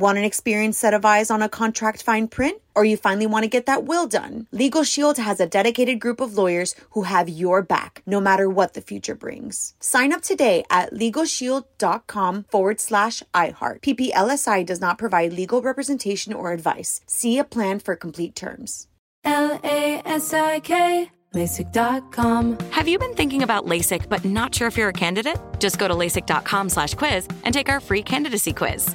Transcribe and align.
Want 0.00 0.16
an 0.16 0.24
experienced 0.24 0.80
set 0.80 0.94
of 0.94 1.04
eyes 1.04 1.30
on 1.30 1.42
a 1.42 1.48
contract 1.50 2.02
fine 2.02 2.26
print? 2.26 2.62
Or 2.74 2.86
you 2.86 2.96
finally 2.96 3.26
want 3.26 3.42
to 3.42 3.50
get 3.50 3.66
that 3.66 3.84
will 3.84 4.06
done? 4.06 4.46
Legal 4.50 4.82
Shield 4.82 5.18
has 5.18 5.40
a 5.40 5.46
dedicated 5.46 6.00
group 6.00 6.22
of 6.22 6.38
lawyers 6.38 6.74
who 6.92 7.02
have 7.02 7.28
your 7.28 7.60
back, 7.60 8.02
no 8.06 8.18
matter 8.18 8.48
what 8.48 8.72
the 8.72 8.80
future 8.80 9.14
brings. 9.14 9.74
Sign 9.78 10.14
up 10.14 10.22
today 10.22 10.64
at 10.70 10.94
LegalShield.com 10.94 12.44
forward 12.44 12.80
slash 12.80 13.22
iHeart. 13.34 13.82
PPLSI 13.82 14.64
does 14.64 14.80
not 14.80 14.96
provide 14.96 15.34
legal 15.34 15.60
representation 15.60 16.32
or 16.32 16.52
advice. 16.52 17.02
See 17.06 17.36
a 17.36 17.44
plan 17.44 17.78
for 17.78 17.94
complete 17.94 18.34
terms. 18.34 18.86
L-A-S-I-K, 19.24 21.10
LASIK.com. 21.34 22.58
Have 22.70 22.88
you 22.88 22.98
been 22.98 23.14
thinking 23.14 23.42
about 23.42 23.66
LASIK 23.66 24.08
but 24.08 24.24
not 24.24 24.54
sure 24.54 24.66
if 24.66 24.78
you're 24.78 24.88
a 24.88 24.94
candidate? 24.94 25.36
Just 25.58 25.78
go 25.78 25.88
to 25.88 25.94
LASIK.com 25.94 26.70
slash 26.70 26.94
quiz 26.94 27.28
and 27.44 27.52
take 27.52 27.68
our 27.68 27.80
free 27.80 28.02
candidacy 28.02 28.54
quiz. 28.54 28.94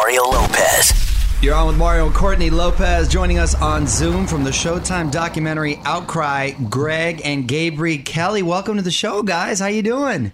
Mario 0.00 0.22
Lopez. 0.22 0.94
You're 1.42 1.54
on 1.54 1.66
with 1.66 1.76
Mario 1.76 2.06
and 2.06 2.14
Courtney 2.14 2.48
Lopez 2.48 3.06
joining 3.06 3.38
us 3.38 3.54
on 3.54 3.86
Zoom 3.86 4.26
from 4.26 4.44
the 4.44 4.50
Showtime 4.50 5.10
documentary 5.10 5.76
Outcry. 5.84 6.52
Greg 6.70 7.20
and 7.22 7.46
Gabriel 7.46 8.00
Kelly, 8.02 8.42
welcome 8.42 8.76
to 8.78 8.82
the 8.82 8.90
show, 8.90 9.22
guys. 9.22 9.60
How 9.60 9.66
you 9.66 9.82
doing? 9.82 10.32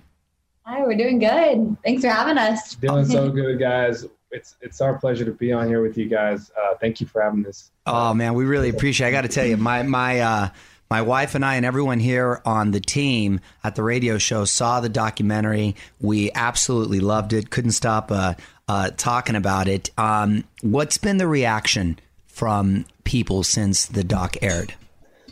Hi, 0.63 0.85
we're 0.85 0.97
doing 0.97 1.19
good. 1.19 1.77
Thanks 1.83 2.03
for 2.03 2.11
having 2.11 2.39
us. 2.39 2.75
Doing 2.81 3.07
so 3.07 3.29
good, 3.29 3.59
guys. 3.59 4.07
It's 4.31 4.55
it's 4.61 4.81
our 4.81 4.99
pleasure 4.99 5.25
to 5.25 5.33
be 5.33 5.53
on 5.53 5.67
here 5.67 5.83
with 5.83 5.99
you 5.99 6.09
guys. 6.09 6.53
Uh, 6.57 6.77
thank 6.77 7.01
you 7.01 7.09
for 7.09 7.21
having 7.21 7.45
us. 7.45 7.73
Oh 7.87 8.15
man, 8.15 8.35
we 8.35 8.45
really 8.45 8.69
appreciate. 8.69 9.09
it. 9.09 9.11
I 9.11 9.13
got 9.13 9.23
to 9.23 9.29
tell 9.29 9.47
you, 9.47 9.57
my 9.57 9.83
my 9.83 10.21
uh, 10.21 10.49
my 10.89 11.03
wife 11.03 11.35
and 11.35 11.45
I 11.45 11.57
and 11.57 11.67
everyone 11.67 11.99
here 11.99 12.41
on 12.45 12.71
the 12.71 12.81
team 12.81 13.41
at 13.65 13.75
the 13.75 13.83
radio 13.83 14.19
show 14.19 14.45
saw 14.45 14.81
the 14.81 14.89
documentary. 14.89 15.75
We 16.01 16.31
absolutely 16.33 17.01
loved 17.01 17.33
it. 17.33 17.51
Couldn't 17.51 17.73
stop 17.73 18.13
uh, 18.13 18.35
uh, 18.69 18.91
talking 18.97 19.37
about 19.37 19.69
it. 19.69 19.91
Um, 19.97 20.45
what's 20.63 20.99
been 20.99 21.19
the 21.19 21.29
reaction 21.29 21.99
from 22.27 22.87
people 23.05 23.43
since 23.43 23.87
the 23.87 24.05
doc 24.05 24.37
aired? 24.43 24.75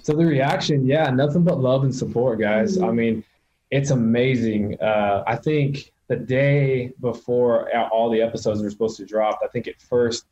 So 0.03 0.13
the 0.13 0.27
reaction, 0.27 0.87
yeah, 0.87 1.11
nothing 1.11 1.45
but 1.45 1.59
love 1.61 1.83
and 1.83 1.95
support, 1.95 2.39
guys. 2.39 2.81
I 2.81 2.91
mean, 2.91 3.25
it's 3.71 3.91
amazing. 3.91 4.81
Uh, 4.81 5.25
I 5.27 5.37
think 5.37 5.93
the 6.09 6.17
day 6.17 6.93
before 7.01 7.75
all 7.89 8.11
the 8.11 8.21
episodes 8.21 8.63
were 8.63 8.71
supposed 8.71 8.99
to 8.99 9.07
drop, 9.07 9.41
I 9.43 9.49
think 9.49 9.67
it 9.67 9.81
first 9.81 10.27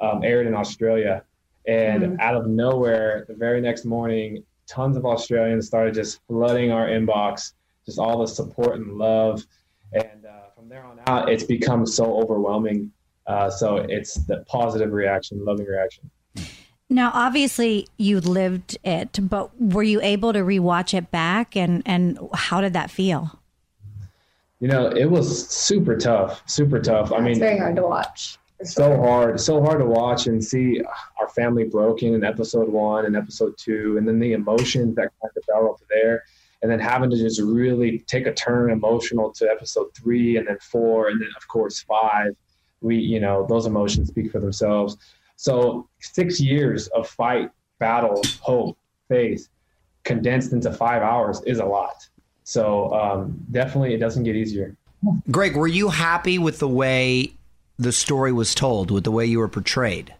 um, 0.00 0.24
aired 0.24 0.46
in 0.46 0.54
Australia, 0.54 1.22
and 1.66 2.18
out 2.20 2.34
of 2.34 2.46
nowhere, 2.46 3.26
the 3.28 3.34
very 3.34 3.60
next 3.60 3.84
morning, 3.84 4.42
tons 4.66 4.96
of 4.96 5.04
Australians 5.04 5.66
started 5.66 5.94
just 5.94 6.20
flooding 6.26 6.72
our 6.72 6.88
inbox, 6.88 7.52
just 7.84 7.98
all 7.98 8.18
the 8.18 8.26
support 8.26 8.76
and 8.76 8.96
love, 8.96 9.44
and 9.92 10.26
uh, 10.26 10.50
from 10.54 10.68
there 10.68 10.84
on 10.84 11.00
out, 11.06 11.28
it's 11.30 11.44
become 11.44 11.86
so 11.86 12.20
overwhelming. 12.20 12.92
Uh, 13.26 13.50
so 13.50 13.76
it's 13.76 14.14
the 14.14 14.44
positive 14.48 14.92
reaction, 14.92 15.44
loving 15.44 15.66
reaction. 15.66 16.10
Now, 16.88 17.12
obviously, 17.14 17.86
you 17.98 18.18
lived 18.18 18.76
it, 18.82 19.20
but 19.22 19.50
were 19.60 19.84
you 19.84 20.00
able 20.02 20.32
to 20.32 20.40
rewatch 20.40 20.92
it 20.92 21.10
back, 21.12 21.56
and 21.56 21.82
and 21.86 22.18
how 22.34 22.60
did 22.60 22.72
that 22.72 22.90
feel? 22.90 23.38
You 24.58 24.68
know, 24.68 24.88
it 24.88 25.08
was 25.08 25.48
super 25.48 25.96
tough, 25.96 26.42
super 26.46 26.80
tough. 26.80 27.12
I 27.12 27.20
mean, 27.20 27.28
it's 27.28 27.40
mean, 27.40 27.48
very 27.48 27.58
hard 27.58 27.76
to 27.76 27.82
watch. 27.82 28.38
for 28.58 28.64
so 28.64 28.82
sure. 28.82 28.96
hard, 28.96 29.40
so 29.40 29.62
hard 29.62 29.78
to 29.78 29.86
watch 29.86 30.26
and 30.26 30.44
see 30.44 30.82
our 31.20 31.28
family 31.28 31.64
broken 31.64 32.14
in 32.14 32.24
episode 32.24 32.68
one 32.68 33.06
and 33.06 33.16
episode 33.16 33.54
two, 33.56 33.96
and 33.96 34.06
then 34.06 34.18
the 34.18 34.32
emotions 34.32 34.96
that 34.96 35.10
kind 35.22 35.32
of 35.34 35.42
developed 35.46 35.84
there, 35.88 36.24
and 36.62 36.70
then 36.70 36.78
having 36.78 37.10
to 37.10 37.16
just 37.16 37.40
really 37.40 38.00
take 38.06 38.26
a 38.26 38.34
turn 38.34 38.70
emotional 38.70 39.32
to 39.32 39.48
episode 39.50 39.94
three 39.94 40.36
and 40.36 40.46
then 40.46 40.58
four, 40.60 41.08
and 41.08 41.20
then 41.20 41.28
of 41.36 41.48
course 41.48 41.80
five. 41.80 42.34
We, 42.82 42.96
you 42.96 43.20
know, 43.20 43.46
those 43.46 43.66
emotions 43.66 44.08
speak 44.08 44.32
for 44.32 44.40
themselves. 44.40 44.96
So 45.36 45.88
six 46.00 46.40
years 46.40 46.88
of 46.88 47.08
fight, 47.08 47.50
battle, 47.78 48.22
hope, 48.40 48.78
faith, 49.08 49.48
condensed 50.04 50.52
into 50.52 50.72
five 50.72 51.02
hours 51.02 51.42
is 51.42 51.58
a 51.58 51.64
lot. 51.64 52.08
So 52.44 52.92
um, 52.94 53.38
definitely, 53.50 53.94
it 53.94 53.98
doesn't 53.98 54.24
get 54.24 54.34
easier. 54.34 54.76
Greg, 55.30 55.56
were 55.56 55.66
you 55.66 55.88
happy 55.88 56.38
with 56.38 56.58
the 56.58 56.68
way 56.68 57.32
the 57.78 57.92
story 57.92 58.32
was 58.32 58.54
told, 58.54 58.90
with 58.90 59.04
the 59.04 59.10
way 59.10 59.24
you 59.26 59.38
were 59.38 59.48
portrayed? 59.48 60.14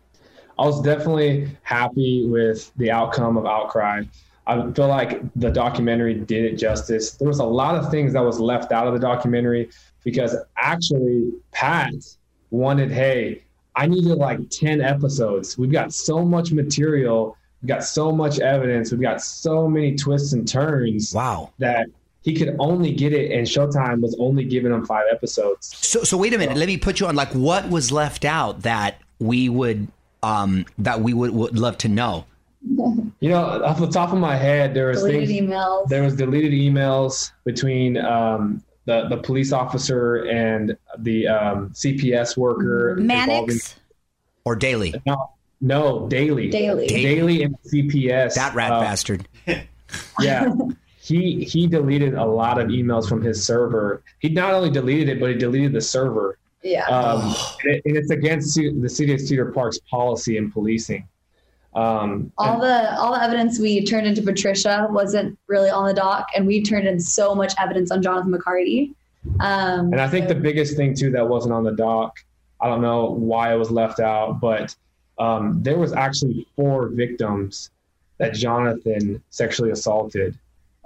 I 0.58 0.64
was 0.64 0.82
definitely 0.82 1.50
happy 1.62 2.26
with 2.26 2.70
the 2.76 2.90
outcome 2.90 3.36
of 3.36 3.46
Outcry. 3.46 4.04
I 4.50 4.72
feel 4.72 4.88
like 4.88 5.20
the 5.36 5.50
documentary 5.50 6.14
did 6.14 6.44
it 6.44 6.56
justice. 6.56 7.12
There 7.12 7.28
was 7.28 7.38
a 7.38 7.44
lot 7.44 7.76
of 7.76 7.88
things 7.88 8.14
that 8.14 8.24
was 8.24 8.40
left 8.40 8.72
out 8.72 8.88
of 8.88 8.92
the 8.92 8.98
documentary 8.98 9.70
because 10.02 10.34
actually 10.56 11.30
Pat 11.52 11.94
wanted, 12.50 12.90
hey, 12.90 13.44
I 13.76 13.86
needed 13.86 14.16
like 14.16 14.50
10 14.50 14.80
episodes. 14.80 15.56
We've 15.56 15.70
got 15.70 15.94
so 15.94 16.24
much 16.24 16.50
material, 16.50 17.36
we've 17.62 17.68
got 17.68 17.84
so 17.84 18.10
much 18.10 18.40
evidence, 18.40 18.90
we've 18.90 19.00
got 19.00 19.22
so 19.22 19.68
many 19.68 19.94
twists 19.94 20.32
and 20.32 20.48
turns. 20.48 21.14
Wow. 21.14 21.52
That 21.58 21.86
he 22.22 22.34
could 22.34 22.56
only 22.58 22.92
get 22.92 23.12
it 23.12 23.30
and 23.30 23.46
Showtime 23.46 24.00
was 24.00 24.16
only 24.18 24.44
giving 24.44 24.72
him 24.72 24.84
five 24.84 25.04
episodes. 25.12 25.76
So, 25.76 26.02
so 26.02 26.16
wait 26.16 26.34
a 26.34 26.38
minute. 26.38 26.56
Let 26.56 26.66
me 26.66 26.76
put 26.76 26.98
you 26.98 27.06
on. 27.06 27.14
Like, 27.14 27.30
what 27.34 27.70
was 27.70 27.92
left 27.92 28.24
out 28.24 28.62
that 28.62 29.00
we 29.20 29.48
would, 29.48 29.86
um, 30.24 30.66
that 30.78 31.02
we 31.02 31.14
would, 31.14 31.30
would 31.30 31.56
love 31.56 31.78
to 31.78 31.88
know? 31.88 32.26
You 33.20 33.28
know, 33.28 33.62
off 33.64 33.78
the 33.78 33.86
top 33.86 34.12
of 34.12 34.18
my 34.18 34.34
head, 34.34 34.72
there 34.72 34.88
was 34.88 35.00
Deleted 35.02 35.28
things, 35.28 35.50
emails. 35.50 35.88
There 35.88 36.02
was 36.02 36.16
deleted 36.16 36.52
emails 36.52 37.32
between 37.44 37.98
um, 37.98 38.62
the 38.86 39.08
the 39.08 39.18
police 39.18 39.52
officer 39.52 40.24
and 40.26 40.76
the 40.98 41.28
um, 41.28 41.70
CPS 41.70 42.36
worker. 42.36 42.96
Mannix? 42.98 43.76
Or 44.46 44.56
daily? 44.56 44.94
No, 45.04 45.32
no, 45.60 46.08
daily, 46.08 46.48
Daily. 46.48 46.86
daily, 46.86 47.42
and 47.42 47.54
CPS. 47.62 48.34
That 48.34 48.54
rat 48.54 48.72
uh, 48.72 48.80
bastard. 48.80 49.28
Yeah, 50.20 50.54
he 51.00 51.42
he 51.44 51.66
deleted 51.66 52.14
a 52.14 52.24
lot 52.24 52.60
of 52.60 52.68
emails 52.68 53.08
from 53.08 53.22
his 53.22 53.44
server. 53.44 54.04
He 54.20 54.28
not 54.28 54.54
only 54.54 54.70
deleted 54.70 55.08
it, 55.08 55.18
but 55.18 55.30
he 55.30 55.34
deleted 55.34 55.72
the 55.72 55.80
server. 55.80 56.38
Yeah. 56.62 56.86
Um, 56.86 57.34
and, 57.64 57.74
it, 57.74 57.82
and 57.84 57.96
it's 57.96 58.10
against 58.10 58.54
the 58.54 58.88
city 58.88 59.14
of 59.14 59.20
Cedar 59.20 59.50
Park's 59.50 59.80
policy 59.90 60.36
in 60.36 60.52
policing. 60.52 61.08
Um, 61.74 62.32
all 62.36 62.58
the 62.60 62.98
all 62.98 63.12
the 63.12 63.22
evidence 63.22 63.60
we 63.60 63.84
turned 63.84 64.06
into 64.06 64.22
Patricia 64.22 64.88
wasn't 64.90 65.38
really 65.46 65.70
on 65.70 65.86
the 65.86 65.94
dock, 65.94 66.26
and 66.34 66.46
we 66.46 66.62
turned 66.62 66.86
in 66.88 66.98
so 66.98 67.34
much 67.34 67.52
evidence 67.58 67.90
on 67.90 68.02
Jonathan 68.02 68.32
McCarty. 68.32 68.94
Um, 69.38 69.92
And 69.92 70.00
I 70.00 70.08
think 70.08 70.28
the 70.28 70.34
biggest 70.34 70.76
thing 70.76 70.94
too 70.94 71.10
that 71.12 71.28
wasn't 71.28 71.54
on 71.54 71.62
the 71.62 71.72
dock, 71.72 72.18
I 72.60 72.68
don't 72.68 72.82
know 72.82 73.10
why 73.10 73.52
it 73.52 73.56
was 73.56 73.70
left 73.70 74.00
out, 74.00 74.40
but 74.40 74.74
um, 75.18 75.62
there 75.62 75.78
was 75.78 75.92
actually 75.92 76.46
four 76.56 76.88
victims 76.88 77.70
that 78.18 78.34
Jonathan 78.34 79.22
sexually 79.30 79.70
assaulted 79.70 80.36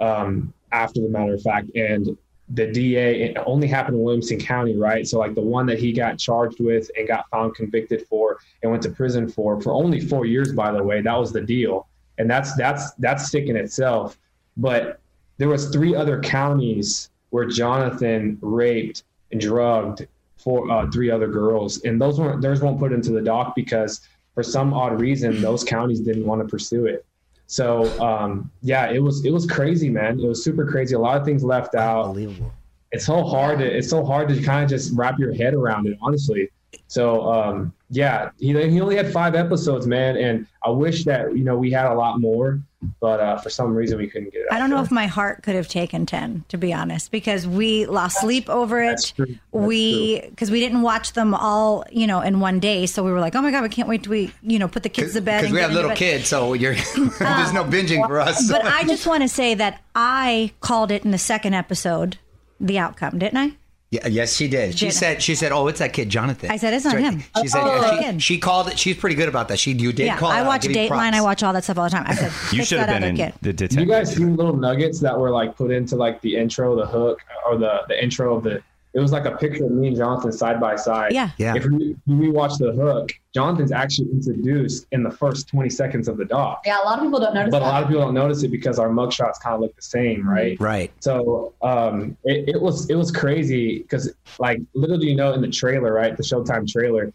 um, 0.01 0.53
after 0.73 1.01
the 1.01 1.09
matter 1.09 1.35
of 1.35 1.43
fact, 1.43 1.71
and 1.75 2.19
the 2.51 2.71
DA 2.71 3.23
it 3.23 3.37
only 3.47 3.67
happened 3.67 3.97
in 3.97 4.03
Williamson 4.03 4.39
County, 4.39 4.77
right? 4.77 5.07
So 5.07 5.19
like 5.19 5.35
the 5.35 5.41
one 5.41 5.67
that 5.67 5.79
he 5.79 5.93
got 5.93 6.19
charged 6.19 6.61
with 6.61 6.91
and 6.97 7.09
got 7.09 7.29
found 7.31 7.55
convicted 7.55 8.07
for 8.07 8.39
and 8.63 8.71
went 8.71 8.83
to 8.83 8.91
prison 8.91 9.29
for 9.29 9.61
for 9.61 9.73
only 9.73 10.01
four 10.01 10.27
years, 10.27 10.53
by 10.53 10.73
the 10.73 10.83
way, 10.83 11.01
that 11.01 11.19
was 11.19 11.33
the 11.33 11.41
deal, 11.41 11.89
and 12.19 12.31
that's 12.31 12.55
that's 12.57 12.93
that's 12.95 13.31
sick 13.31 13.49
in 13.49 13.57
itself. 13.57 14.19
But 14.57 15.01
there 15.39 15.49
was 15.49 15.71
three 15.71 15.95
other 15.95 16.21
counties 16.21 17.11
where 17.31 17.47
Jonathan 17.47 18.39
raped 18.41 19.05
and 19.33 19.41
drugged 19.41 20.07
four 20.37 20.71
uh, 20.71 20.91
three 20.91 21.11
other 21.11 21.29
girls, 21.29 21.83
and 21.85 22.01
those 22.01 22.21
weren't 22.21 22.43
theirs 22.43 22.61
won't 22.61 22.79
put 22.79 22.93
into 22.93 23.11
the 23.11 23.23
dock 23.23 23.55
because 23.55 24.03
for 24.35 24.43
some 24.43 24.75
odd 24.75 25.01
reason 25.01 25.41
those 25.41 25.65
counties 25.65 26.01
didn't 26.01 26.27
want 26.27 26.43
to 26.43 26.49
pursue 26.49 26.87
it. 26.87 27.07
So 27.47 27.85
um, 28.01 28.51
yeah, 28.63 28.91
it 28.91 29.01
was 29.01 29.25
it 29.25 29.31
was 29.31 29.47
crazy, 29.47 29.91
man. 29.91 30.19
It 30.19 30.27
was 30.27 30.43
super 30.43 30.67
crazy. 30.67 30.95
A 30.95 30.99
lot 30.99 31.17
of 31.19 31.25
things 31.25 31.45
left 31.45 31.75
out. 31.75 32.07
Unbelievable. 32.07 32.53
It's 32.93 33.07
so 33.07 33.23
hard. 33.23 33.59
To, 33.59 33.65
it's 33.65 33.89
so 33.89 34.05
hard 34.05 34.29
to 34.29 34.43
kind 34.43 34.63
of 34.63 34.71
just 34.71 34.93
wrap 34.95 35.19
your 35.19 35.35
head 35.35 35.55
around 35.55 35.87
it, 35.87 35.99
honestly. 36.01 36.51
So 36.87 37.31
um, 37.33 37.73
yeah, 37.95 38.31
he 38.39 38.53
he 38.53 38.81
only 38.81 38.97
had 38.97 39.13
five 39.13 39.35
episodes, 39.35 39.87
man, 39.87 40.17
and 40.17 40.47
I 40.65 40.71
wish 40.71 41.05
that 41.05 41.37
you 41.37 41.45
know 41.45 41.57
we 41.57 41.71
had 41.71 41.87
a 41.87 41.95
lot 41.95 42.21
more, 42.21 42.61
but 43.01 43.21
uh, 43.21 43.37
for 43.39 43.51
some 43.51 43.75
reason 43.75 43.99
we 43.99 44.09
couldn't 44.09 44.33
get 44.33 44.43
it. 44.43 44.49
I 44.51 44.59
don't 44.59 44.69
know 44.69 44.77
there. 44.77 44.85
if 44.87 44.91
my 44.91 45.07
heart 45.07 45.43
could 45.43 45.55
have 45.55 45.69
taken 45.69 46.05
10, 46.05 46.45
to 46.49 46.59
be 46.59 46.73
honest, 46.73 47.11
because 47.11 47.47
we 47.47 47.87
lost 47.87 48.21
sleep 48.21 48.49
over 48.49 48.83
it. 48.83 48.89
That's 48.89 49.11
true. 49.13 49.27
That's 49.27 49.39
we, 49.53 50.23
because 50.29 50.51
we 50.51 50.61
didn't 50.61 50.83
watch 50.83 51.13
them 51.13 51.35
all, 51.35 51.85
you 51.91 52.07
know, 52.07 52.21
in 52.21 52.41
one 52.41 52.61
day. 52.61 52.87
So 52.87 53.05
we 53.05 53.13
were 53.13 53.21
like, 53.21 53.35
oh 53.35 53.43
my 53.43 53.51
God, 53.51 53.63
we 53.63 53.69
can't 53.69 53.89
wait 53.89 54.03
to, 54.05 54.11
we, 54.11 54.33
you 54.43 54.59
know, 54.59 54.69
put 54.69 54.83
the 54.83 54.89
kids 54.89 55.15
to 55.15 55.21
bed. 55.21 55.43
Because 55.43 55.55
we 55.55 55.61
have 55.61 55.73
little 55.73 55.93
kids, 55.93 56.29
so 56.29 56.53
you're 56.55 56.75
there's 56.95 57.53
no 57.53 57.65
binging 57.65 58.07
for 58.07 58.19
us. 58.19 58.51
But 58.51 58.65
I 58.65 58.85
just 58.85 59.07
want 59.07 59.23
to 59.23 59.29
say 59.29 59.55
that 59.55 59.83
I 59.95 60.53
called 60.61 60.91
it 60.91 61.05
in 61.05 61.11
the 61.11 61.19
second 61.19 61.55
episode, 61.55 62.19
the 62.59 62.79
outcome, 62.79 63.19
didn't 63.19 63.39
I? 63.39 63.57
Yeah, 63.95 64.09
yes, 64.09 64.35
she 64.35 64.49
did. 64.49 64.77
She 64.77 64.87
Did 64.87 64.93
said, 64.95 65.23
"She 65.23 65.37
said, 65.37 65.53
oh, 65.53 65.69
it's 65.69 65.79
that 65.79 65.93
kid, 65.93 66.09
Jonathan." 66.09 66.51
I 66.51 66.57
said, 66.57 66.75
"It's 66.75 66.85
not 66.85 66.95
That's 66.97 67.15
him." 67.15 67.23
She 67.43 67.47
said, 67.49 67.61
Oh, 67.63 67.77
yeah, 67.77 67.97
she, 67.99 68.03
kid. 68.05 68.23
she 68.23 68.39
called 68.39 68.67
it. 68.69 68.77
She's 68.77 68.97
pretty 68.97 69.15
good 69.15 69.29
about 69.29 69.47
that. 69.49 69.59
She 69.61 69.71
you 69.73 69.93
did 69.93 70.07
yeah, 70.07 70.19
call. 70.19 70.33
it 70.33 70.35
I 70.35 70.41
out. 70.41 70.47
watch 70.47 70.63
Give 70.63 70.73
you 70.73 70.77
Dateline. 70.91 71.13
I 71.13 71.21
watch 71.21 71.45
all 71.45 71.53
that 71.53 71.63
stuff 71.63 71.79
all 71.79 71.85
the 71.85 71.91
time. 71.91 72.05
I 72.09 72.15
said, 72.17 72.25
You 72.53 72.59
"Fix 72.59 72.67
should 72.69 72.79
have 72.81 72.89
that 72.89 72.95
been 73.01 73.15
other 73.15 73.25
in 73.25 73.53
kid." 73.53 73.69
the 73.69 73.81
You 73.81 73.87
guys 73.87 74.13
see 74.17 74.25
little 74.25 74.57
nuggets 74.57 74.99
that 75.01 75.17
were 75.17 75.31
like 75.31 75.57
put 75.57 75.71
into 75.71 75.95
like 75.95 76.21
the 76.23 76.35
intro, 76.37 76.75
the 76.75 76.87
hook, 76.87 77.21
or 77.47 77.57
the 77.57 77.83
the 77.87 78.03
intro 78.03 78.37
of 78.37 78.43
the. 78.43 78.61
It 78.95 79.01
was 79.01 79.11
like 79.11 79.25
a 79.25 79.33
picture 79.37 79.65
of 79.65 79.73
me 79.73 79.89
and 79.89 79.97
Jonathan 79.97 80.31
side 80.31 80.61
by 80.61 80.77
side. 80.77 81.13
Yeah. 81.13 81.31
Yeah. 81.37 81.55
If 81.57 81.65
we, 81.67 81.97
we 82.07 82.31
watch 82.31 82.59
the 82.59 82.73
hook, 82.73 83.11
Jonathan's 83.35 83.73
actually 83.73 84.09
introduced 84.13 84.87
in 84.93 85.03
the 85.03 85.11
first 85.11 85.49
20 85.49 85.69
seconds 85.69 86.07
of 86.07 86.17
the 86.17 86.25
doc. 86.25 86.63
yeah, 86.65 86.81
a 86.81 86.85
lot 86.85 86.99
of 86.99 87.05
people 87.05 87.19
don't 87.19 87.35
notice 87.35 87.51
But 87.51 87.63
a 87.63 87.65
lot 87.65 87.83
of 87.83 87.89
people 87.89 88.05
don't 88.05 88.15
notice 88.15 88.45
it 88.45 88.49
because 88.53 88.79
our 88.79 88.89
mugshots 88.91 89.41
kind 89.43 89.57
of 89.57 89.61
look 89.63 89.75
the 89.75 89.83
same, 89.83 90.29
right? 90.29 90.57
Right. 90.61 90.93
So 91.01 91.55
um, 91.63 92.17
it, 92.23 92.51
it 92.55 92.61
was 92.61 92.89
it 92.89 92.95
was 92.95 93.11
crazy 93.11 93.81
because 93.81 94.15
like 94.39 94.61
little 94.75 94.97
do 94.97 95.07
you 95.09 95.17
know 95.17 95.33
in 95.33 95.41
the 95.41 95.49
trailer, 95.51 95.93
right? 95.93 96.17
The 96.17 96.23
Showtime 96.23 96.71
trailer, 96.71 97.13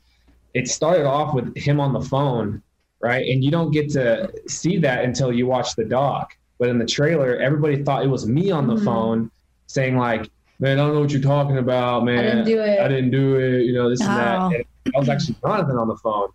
it 0.53 0.67
started 0.67 1.05
off 1.05 1.33
with 1.33 1.55
him 1.55 1.79
on 1.79 1.93
the 1.93 2.01
phone, 2.01 2.61
right? 3.01 3.25
And 3.25 3.41
you 3.41 3.51
don't 3.51 3.71
get 3.71 3.89
to 3.91 4.29
see 4.49 4.77
that 4.79 5.05
until 5.05 5.31
you 5.31 5.47
watch 5.47 5.75
the 5.75 5.85
doc. 5.85 6.35
But 6.59 6.67
in 6.67 6.77
the 6.77 6.85
trailer, 6.85 7.37
everybody 7.37 7.83
thought 7.83 8.03
it 8.03 8.09
was 8.09 8.27
me 8.27 8.51
on 8.51 8.67
the 8.67 8.75
Mhm. 8.75 8.83
phone 8.83 9.31
saying 9.67 9.95
like, 9.95 10.29
"Man, 10.59 10.79
I 10.79 10.83
don't 10.83 10.93
know 10.93 11.01
what 11.01 11.11
you're 11.11 11.21
talking 11.21 11.57
about, 11.57 12.03
man. 12.03 12.19
I 12.19 12.21
didn't 12.23 12.45
do 12.45 12.59
it." 12.59 12.79
I 12.79 12.87
didn't 12.87 13.11
do 13.11 13.35
it. 13.35 13.63
You 13.63 13.73
know 13.73 13.89
this 13.89 14.01
and 14.01 14.09
that." 14.09 14.53
And 14.53 14.65
I 14.95 14.99
was 14.99 15.09
actually 15.09 15.35
Jonathan 15.43 15.77
on 15.77 15.87
the 15.87 15.97
phone, 15.97 16.29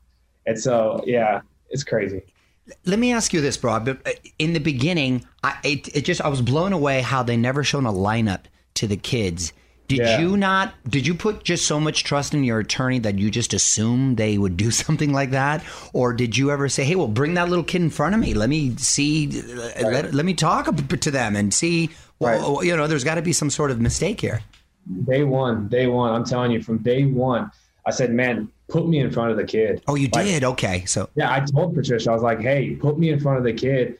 and 0.46 0.58
so 0.58 1.02
yeah, 1.06 1.40
it's 1.70 1.84
crazy. 1.84 2.22
Let 2.86 2.98
me 2.98 3.12
ask 3.12 3.32
you 3.34 3.40
this, 3.40 3.56
bro. 3.56 3.72
Uh, 3.74 3.94
in 4.38 4.54
the 4.54 4.60
beginning, 4.60 5.26
I 5.42 5.58
it, 5.64 5.94
it 5.94 6.04
just 6.04 6.20
I 6.20 6.28
was 6.28 6.40
blown 6.40 6.72
away 6.72 7.02
how 7.02 7.22
they 7.22 7.36
never 7.36 7.62
shown 7.62 7.86
a 7.86 7.92
lineup 7.92 8.44
to 8.74 8.86
the 8.86 8.96
kids. 8.96 9.52
Did 9.86 9.98
Yeah. 9.98 10.20
you 10.20 10.36
not? 10.36 10.72
Did 10.88 11.06
you 11.06 11.14
put 11.14 11.44
just 11.44 11.66
so 11.66 11.78
much 11.78 12.04
trust 12.04 12.32
in 12.32 12.42
your 12.42 12.58
attorney 12.58 12.98
that 13.00 13.18
you 13.18 13.30
just 13.30 13.52
assumed 13.52 14.16
they 14.16 14.38
would 14.38 14.56
do 14.56 14.70
something 14.84 15.12
like 15.12 15.30
that, 15.32 15.62
or 15.92 16.12
did 16.12 16.36
you 16.38 16.50
ever 16.50 16.68
say, 16.68 16.84
"Hey, 16.84 16.94
well, 16.96 17.08
bring 17.08 17.34
that 17.34 17.48
little 17.48 17.64
kid 17.64 17.82
in 17.82 17.90
front 17.90 18.14
of 18.14 18.20
me. 18.20 18.32
Let 18.34 18.48
me 18.48 18.74
see. 18.76 19.28
uh, 19.42 19.82
Let, 19.82 20.14
let 20.14 20.24
me 20.24 20.34
talk 20.34 20.74
to 20.74 21.10
them 21.10 21.36
and 21.36 21.52
see. 21.52 21.90
Well, 22.18 22.64
you 22.64 22.74
know, 22.76 22.86
there's 22.86 23.04
got 23.04 23.16
to 23.16 23.22
be 23.22 23.32
some 23.32 23.50
sort 23.50 23.70
of 23.70 23.80
mistake 23.80 24.20
here." 24.20 24.40
Day 25.06 25.24
one, 25.24 25.68
day 25.68 25.86
one, 25.86 26.12
I'm 26.12 26.24
telling 26.24 26.50
you, 26.52 26.62
from 26.62 26.78
day 26.78 27.04
one, 27.04 27.50
I 27.86 27.90
said, 27.90 28.12
"Man, 28.12 28.48
put 28.68 28.88
me 28.88 29.00
in 29.00 29.10
front 29.10 29.30
of 29.32 29.36
the 29.36 29.44
kid." 29.44 29.82
Oh, 29.86 29.96
you 29.96 30.08
Like, 30.14 30.24
did. 30.26 30.44
Okay, 30.44 30.84
so 30.86 31.10
Yeah, 31.14 31.30
I 31.30 31.40
told 31.40 31.74
Patricia, 31.74 32.10
I 32.10 32.14
was 32.14 32.22
like, 32.22 32.40
"Hey, 32.40 32.70
put 32.76 32.98
me 32.98 33.10
in 33.10 33.20
front 33.20 33.36
of 33.38 33.44
the 33.44 33.52
kid," 33.52 33.98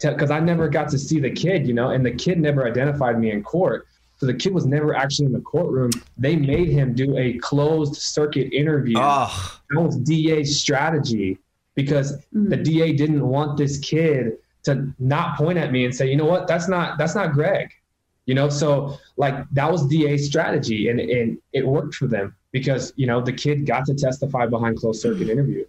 because 0.00 0.30
I 0.30 0.38
never 0.38 0.68
got 0.68 0.90
to 0.90 0.98
see 0.98 1.18
the 1.18 1.30
kid, 1.30 1.66
you 1.66 1.74
know, 1.74 1.90
and 1.90 2.06
the 2.06 2.12
kid 2.12 2.38
never 2.38 2.66
identified 2.68 3.18
me 3.18 3.30
in 3.32 3.42
court. 3.42 3.86
So 4.16 4.26
the 4.26 4.34
kid 4.34 4.54
was 4.54 4.66
never 4.66 4.94
actually 4.94 5.26
in 5.26 5.32
the 5.32 5.40
courtroom. 5.40 5.90
They 6.16 6.36
made 6.36 6.68
him 6.68 6.94
do 6.94 7.16
a 7.18 7.34
closed 7.38 7.96
circuit 7.96 8.52
interview. 8.52 8.96
oh, 8.98 9.60
That 9.70 9.80
was 9.80 9.96
DA's 9.96 10.60
strategy 10.60 11.38
because 11.74 12.22
hmm. 12.32 12.48
the 12.48 12.56
DA 12.56 12.92
didn't 12.92 13.26
want 13.26 13.58
this 13.58 13.78
kid 13.78 14.38
to 14.64 14.92
not 14.98 15.36
point 15.36 15.58
at 15.58 15.72
me 15.72 15.84
and 15.84 15.94
say, 15.94 16.08
"You 16.08 16.16
know 16.16 16.24
what? 16.24 16.46
That's 16.46 16.68
not 16.68 16.98
that's 16.98 17.14
not 17.14 17.32
Greg." 17.32 17.70
You 18.26 18.34
know, 18.34 18.48
so 18.48 18.98
like 19.16 19.34
that 19.52 19.70
was 19.70 19.86
DA's 19.88 20.26
strategy, 20.26 20.88
and 20.88 21.00
and 21.00 21.38
it 21.52 21.66
worked 21.66 21.94
for 21.94 22.06
them 22.06 22.34
because 22.52 22.92
you 22.96 23.06
know 23.06 23.20
the 23.20 23.32
kid 23.32 23.66
got 23.66 23.84
to 23.86 23.94
testify 23.94 24.46
behind 24.46 24.78
closed 24.78 25.02
circuit 25.02 25.28
interview. 25.28 25.64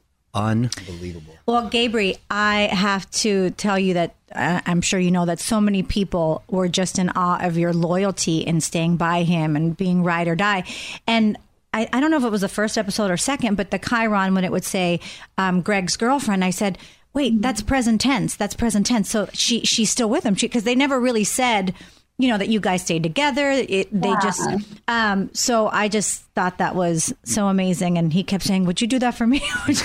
unbelievable. 0.90 1.34
Well, 1.46 1.70
Gabri, 1.70 2.18
I 2.30 2.64
have 2.72 3.10
to 3.12 3.52
tell 3.52 3.80
you 3.80 3.94
that 3.94 4.16
I'm 4.36 4.82
sure 4.82 5.00
you 5.00 5.12
know 5.12 5.26
that 5.26 5.40
so 5.40 5.62
many 5.62 5.84
people 5.84 6.44
were 6.50 6.68
just 6.68 7.00
in 7.00 7.10
awe 7.10 7.40
of 7.42 7.58
your 7.58 7.74
loyalty 7.74 8.46
and 8.46 8.62
staying 8.62 8.98
by 8.98 9.24
him 9.24 9.56
and 9.56 9.76
being 9.76 10.04
ride 10.04 10.28
or 10.28 10.36
die. 10.36 10.64
And 11.08 11.38
I, 11.74 11.90
I 11.92 12.00
don't 12.00 12.12
know 12.12 12.18
if 12.18 12.24
it 12.24 12.32
was 12.32 12.42
the 12.42 12.50
first 12.50 12.78
episode 12.78 13.12
or 13.12 13.18
second, 13.18 13.56
but 13.56 13.72
the 13.72 13.80
Chiron, 13.80 14.34
when 14.34 14.44
it 14.44 14.52
would 14.52 14.64
say 14.64 15.00
um, 15.38 15.62
Greg's 15.62 15.98
girlfriend, 15.98 16.44
I 16.44 16.50
said, 16.50 16.78
wait, 17.14 17.42
that's 17.42 17.62
present 17.62 18.02
tense. 18.02 18.36
That's 18.36 18.56
present 18.56 18.86
tense. 18.86 19.10
So 19.10 19.28
she 19.34 19.62
she's 19.62 19.90
still 19.90 20.10
with 20.10 20.26
him 20.26 20.34
because 20.34 20.66
they 20.66 20.76
never 20.76 21.00
really 21.00 21.24
said, 21.24 21.74
you 22.18 22.28
know, 22.28 22.38
that 22.38 22.50
you 22.50 22.60
guys 22.60 22.82
stayed 22.82 23.04
together. 23.04 23.52
It, 23.52 23.90
They 23.92 24.14
just, 24.22 24.42
um, 24.88 25.30
so 25.34 25.68
I 25.68 25.88
just 25.88 26.25
thought 26.36 26.58
that 26.60 26.76
was 26.76 27.14
so 27.24 27.48
amazing. 27.48 27.98
And 27.98 28.12
he 28.14 28.24
kept 28.24 28.44
saying, 28.44 28.66
would 28.66 28.82
you 28.82 28.88
do 28.88 29.00
that 29.00 29.16
for 29.16 29.26
me? 29.26 29.42
You- 29.68 29.76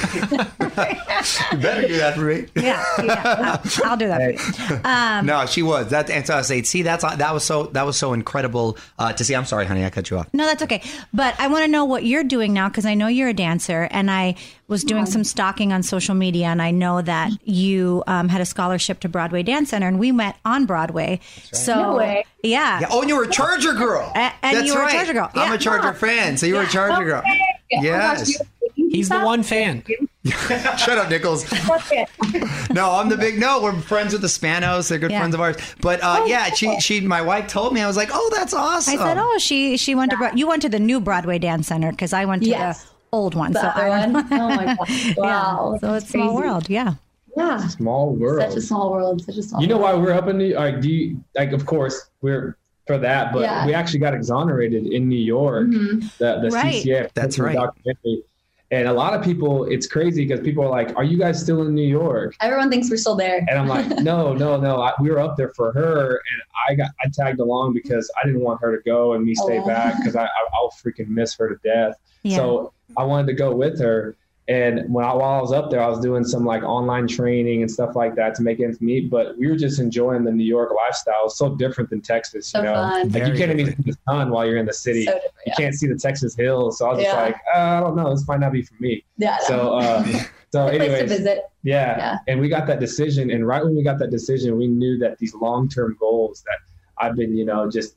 You 1.52 1.58
better 1.58 1.86
do 1.86 1.96
that 1.98 2.14
for 2.14 2.20
me. 2.22 2.46
yeah, 2.56 2.82
yeah, 3.04 3.60
I'll, 3.84 3.90
I'll 3.90 3.96
do 3.96 4.08
that. 4.08 4.38
for 4.38 4.74
you. 4.74 4.80
Um, 4.84 5.26
no, 5.26 5.44
she 5.46 5.62
was. 5.62 5.90
That 5.90 6.08
and 6.10 6.26
so 6.26 6.36
I 6.36 6.42
say, 6.42 6.62
see, 6.62 6.82
that's 6.82 7.02
that 7.04 7.32
was 7.34 7.44
so 7.44 7.64
that 7.64 7.84
was 7.84 7.96
so 7.96 8.12
incredible 8.14 8.78
uh, 8.98 9.12
to 9.12 9.24
see. 9.24 9.34
I'm 9.34 9.44
sorry, 9.44 9.66
honey, 9.66 9.84
I 9.84 9.90
cut 9.90 10.10
you 10.10 10.18
off. 10.18 10.28
No, 10.32 10.46
that's 10.46 10.62
okay. 10.62 10.82
But 11.12 11.38
I 11.38 11.48
want 11.48 11.64
to 11.64 11.70
know 11.70 11.84
what 11.84 12.04
you're 12.04 12.24
doing 12.24 12.52
now 12.52 12.68
because 12.68 12.86
I 12.86 12.94
know 12.94 13.06
you're 13.06 13.28
a 13.28 13.34
dancer, 13.34 13.88
and 13.90 14.10
I 14.10 14.36
was 14.68 14.84
doing 14.84 15.04
some 15.04 15.24
stalking 15.24 15.72
on 15.72 15.82
social 15.82 16.14
media, 16.14 16.46
and 16.46 16.62
I 16.62 16.70
know 16.70 17.02
that 17.02 17.32
you 17.44 18.02
um, 18.06 18.28
had 18.28 18.40
a 18.40 18.46
scholarship 18.46 19.00
to 19.00 19.08
Broadway 19.08 19.42
Dance 19.42 19.70
Center, 19.70 19.88
and 19.88 19.98
we 19.98 20.12
met 20.12 20.36
on 20.44 20.64
Broadway. 20.64 21.20
So 21.52 21.74
No 21.74 21.96
way. 21.96 22.24
Yeah, 22.42 22.80
Yeah. 22.80 22.86
Oh, 22.90 23.00
and 23.00 23.08
you 23.08 23.16
were 23.16 23.24
a 23.24 23.28
Charger 23.30 23.72
girl. 23.74 24.10
A- 24.14 24.32
and 24.42 24.56
That's 24.56 24.66
you 24.66 24.74
were 24.74 24.80
a 24.80 24.84
right. 24.84 24.92
Charger 24.92 25.12
girl. 25.12 25.30
I'm 25.34 25.48
Yeah. 25.50 25.54
a 25.54 25.58
Charger 25.58 25.92
fan, 25.94 26.36
so 26.36 26.46
you 26.46 26.54
were 26.54 26.62
a 26.62 26.66
Charger 26.68 27.04
girl. 27.04 27.22
Yes. 27.70 28.36
He's 28.74 29.08
the 29.08 29.20
one 29.20 29.42
fan. 29.42 29.84
Shut 30.26 30.98
up, 30.98 31.08
Nichols. 31.08 31.44
no, 32.72 32.90
I'm 32.92 33.08
the 33.08 33.16
big 33.18 33.38
no. 33.38 33.62
We're 33.62 33.72
friends 33.80 34.12
with 34.12 34.22
the 34.22 34.28
Spanos. 34.28 34.88
They're 34.88 34.98
good 34.98 35.10
Yeah. 35.12 35.20
friends 35.20 35.34
of 35.34 35.40
ours. 35.40 35.56
But 35.80 36.00
uh, 36.02 36.24
yeah, 36.26 36.46
she 36.52 36.78
she 36.80 37.00
my 37.00 37.22
wife 37.22 37.46
told 37.46 37.72
me 37.72 37.80
I 37.80 37.86
was 37.86 37.96
like, 37.96 38.10
oh, 38.12 38.30
that's 38.34 38.52
awesome. 38.52 38.94
I 38.98 39.02
said, 39.04 39.18
oh, 39.18 39.38
she 39.38 39.76
she 39.76 39.94
went 39.94 40.10
to 40.10 40.32
you 40.34 40.46
went 40.48 40.62
to 40.62 40.68
the 40.68 40.78
new 40.80 41.00
Broadway 41.00 41.38
Dance 41.38 41.68
Center 41.68 41.90
because 41.90 42.12
I 42.12 42.24
went 42.24 42.42
to 42.42 42.48
Yes. 42.48 42.84
the 42.84 42.90
old 43.12 43.34
one. 43.34 43.52
The 43.52 43.60
so 43.60 43.68
other 43.68 43.82
I 43.84 44.06
one? 44.06 44.16
Oh 44.32 44.48
my 44.48 44.64
god! 44.76 45.16
Wow. 45.16 45.70
yeah, 45.74 45.78
so 45.78 45.94
it's 45.94 46.08
small 46.08 46.32
crazy. 46.34 46.42
world. 46.48 46.68
Yeah. 46.70 46.94
Yeah. 47.36 47.58
Small 47.68 48.14
world. 48.14 48.48
Such 48.48 48.56
a 48.58 48.60
small 48.60 48.90
world. 48.90 49.22
Such 49.24 49.36
a 49.36 49.42
small. 49.42 49.60
You 49.62 49.68
know 49.68 49.78
world. 49.78 49.98
why 49.98 50.02
we're 50.02 50.12
up 50.12 50.28
in 50.28 50.38
New 50.38 50.54
like 50.54 50.80
do 50.80 50.90
you, 50.90 51.22
like 51.36 51.52
of 51.52 51.66
course 51.66 52.10
we're 52.22 52.56
for 52.86 52.98
that, 52.98 53.32
but 53.32 53.42
Yeah. 53.42 53.66
we 53.66 53.74
actually 53.74 54.00
got 54.00 54.14
exonerated 54.14 54.86
in 54.86 55.08
New 55.08 55.18
York. 55.18 55.68
Mhm. 55.68 56.16
The 56.18 56.40
the 56.42 56.50
Right. 56.50 56.82
CCF 56.82 57.12
That's 57.14 57.38
right. 57.38 57.54
documentary. 57.54 58.24
And 58.72 58.86
a 58.86 58.92
lot 58.92 59.14
of 59.14 59.24
people, 59.24 59.64
it's 59.64 59.88
crazy 59.88 60.24
because 60.24 60.38
people 60.44 60.62
are 60.64 60.68
like, 60.70 60.96
"Are 60.96 61.02
you 61.02 61.18
guys 61.18 61.40
still 61.42 61.62
in 61.62 61.74
New 61.74 61.86
York?" 61.88 62.36
Everyone 62.40 62.70
thinks 62.70 62.88
we're 62.88 62.98
still 62.98 63.16
there. 63.16 63.44
And 63.48 63.58
I'm 63.58 63.66
like, 63.66 63.88
"No, 63.98 64.32
no, 64.32 64.60
no. 64.60 64.80
I, 64.80 64.92
we 65.00 65.10
were 65.10 65.18
up 65.18 65.36
there 65.36 65.48
for 65.50 65.72
her, 65.72 66.06
and 66.10 66.42
I 66.68 66.74
got 66.76 66.90
I 67.04 67.08
tagged 67.12 67.40
along 67.40 67.74
because 67.74 68.08
I 68.22 68.26
didn't 68.26 68.42
want 68.42 68.60
her 68.60 68.76
to 68.76 68.82
go 68.84 69.14
and 69.14 69.24
me 69.24 69.34
stay 69.34 69.58
Oh. 69.58 69.66
back 69.66 69.96
because 69.98 70.14
I, 70.14 70.24
I 70.24 70.28
I'll 70.54 70.70
freaking 70.70 71.08
miss 71.08 71.34
her 71.36 71.48
to 71.48 71.56
death. 71.68 71.96
Yeah. 72.22 72.36
So 72.36 72.72
I 72.96 73.02
wanted 73.02 73.26
to 73.28 73.32
go 73.34 73.52
with 73.54 73.80
her, 73.80 74.14
And 74.50 74.92
when 74.92 75.04
I, 75.04 75.14
while 75.14 75.38
I 75.38 75.40
was 75.40 75.52
up 75.52 75.70
there, 75.70 75.80
I 75.80 75.86
was 75.86 76.00
doing 76.00 76.24
some 76.24 76.44
like 76.44 76.64
online 76.64 77.06
training 77.06 77.62
and 77.62 77.70
stuff 77.70 77.94
like 77.94 78.16
that 78.16 78.34
to 78.34 78.42
make 78.42 78.58
ends 78.58 78.80
meet. 78.80 79.08
But 79.08 79.38
we 79.38 79.46
were 79.48 79.54
just 79.54 79.78
enjoying 79.78 80.24
the 80.24 80.32
New 80.32 80.44
York 80.44 80.72
lifestyle. 80.76 81.26
It's 81.26 81.38
so 81.38 81.54
different 81.54 81.88
than 81.88 82.00
Texas, 82.00 82.48
So 82.48 82.58
you 82.58 82.64
know. 82.64 82.74
fun. 82.74 83.10
Like 83.12 83.28
you 83.28 83.34
can't 83.34 83.52
even 83.56 83.76
see 83.76 83.82
the 83.92 83.96
sun 84.08 84.30
while 84.30 84.44
you're 84.44 84.56
in 84.56 84.66
the 84.66 84.72
city. 84.72 85.04
So 85.04 85.12
different, 85.12 85.32
You 85.46 85.52
can't 85.56 85.74
see 85.76 85.86
the 85.86 85.94
Texas 85.94 86.34
hills. 86.34 86.78
So 86.78 86.86
I 86.90 86.94
was 86.94 87.04
just 87.04 87.14
like, 87.16 87.36
uh, 87.54 87.58
I 87.60 87.80
don't 87.80 87.94
know, 87.94 88.10
this 88.12 88.26
might 88.26 88.40
not 88.40 88.50
be 88.50 88.62
for 88.62 88.74
me. 88.80 89.04
Yeah. 89.18 89.38
So, 89.38 89.74
uh, 89.74 90.02
so 90.02 90.18
Good 90.18 90.24
place 90.52 90.70
to 90.70 90.74
anyways, 90.84 91.08
visit. 91.10 91.42
yeah. 91.62 91.96
Yeah. 91.98 92.18
And 92.26 92.40
we 92.40 92.48
got 92.48 92.66
that 92.66 92.80
decision. 92.80 93.30
And 93.30 93.46
right 93.46 93.62
when 93.62 93.76
we 93.76 93.84
got 93.84 94.00
that 94.00 94.10
decision, 94.10 94.58
we 94.58 94.66
knew 94.66 94.98
that 94.98 95.16
these 95.18 95.32
long 95.32 95.68
term 95.68 95.96
goals 96.00 96.42
that 96.46 96.58
I've 96.98 97.14
been, 97.14 97.36
you 97.36 97.44
know, 97.44 97.70
just 97.70 97.94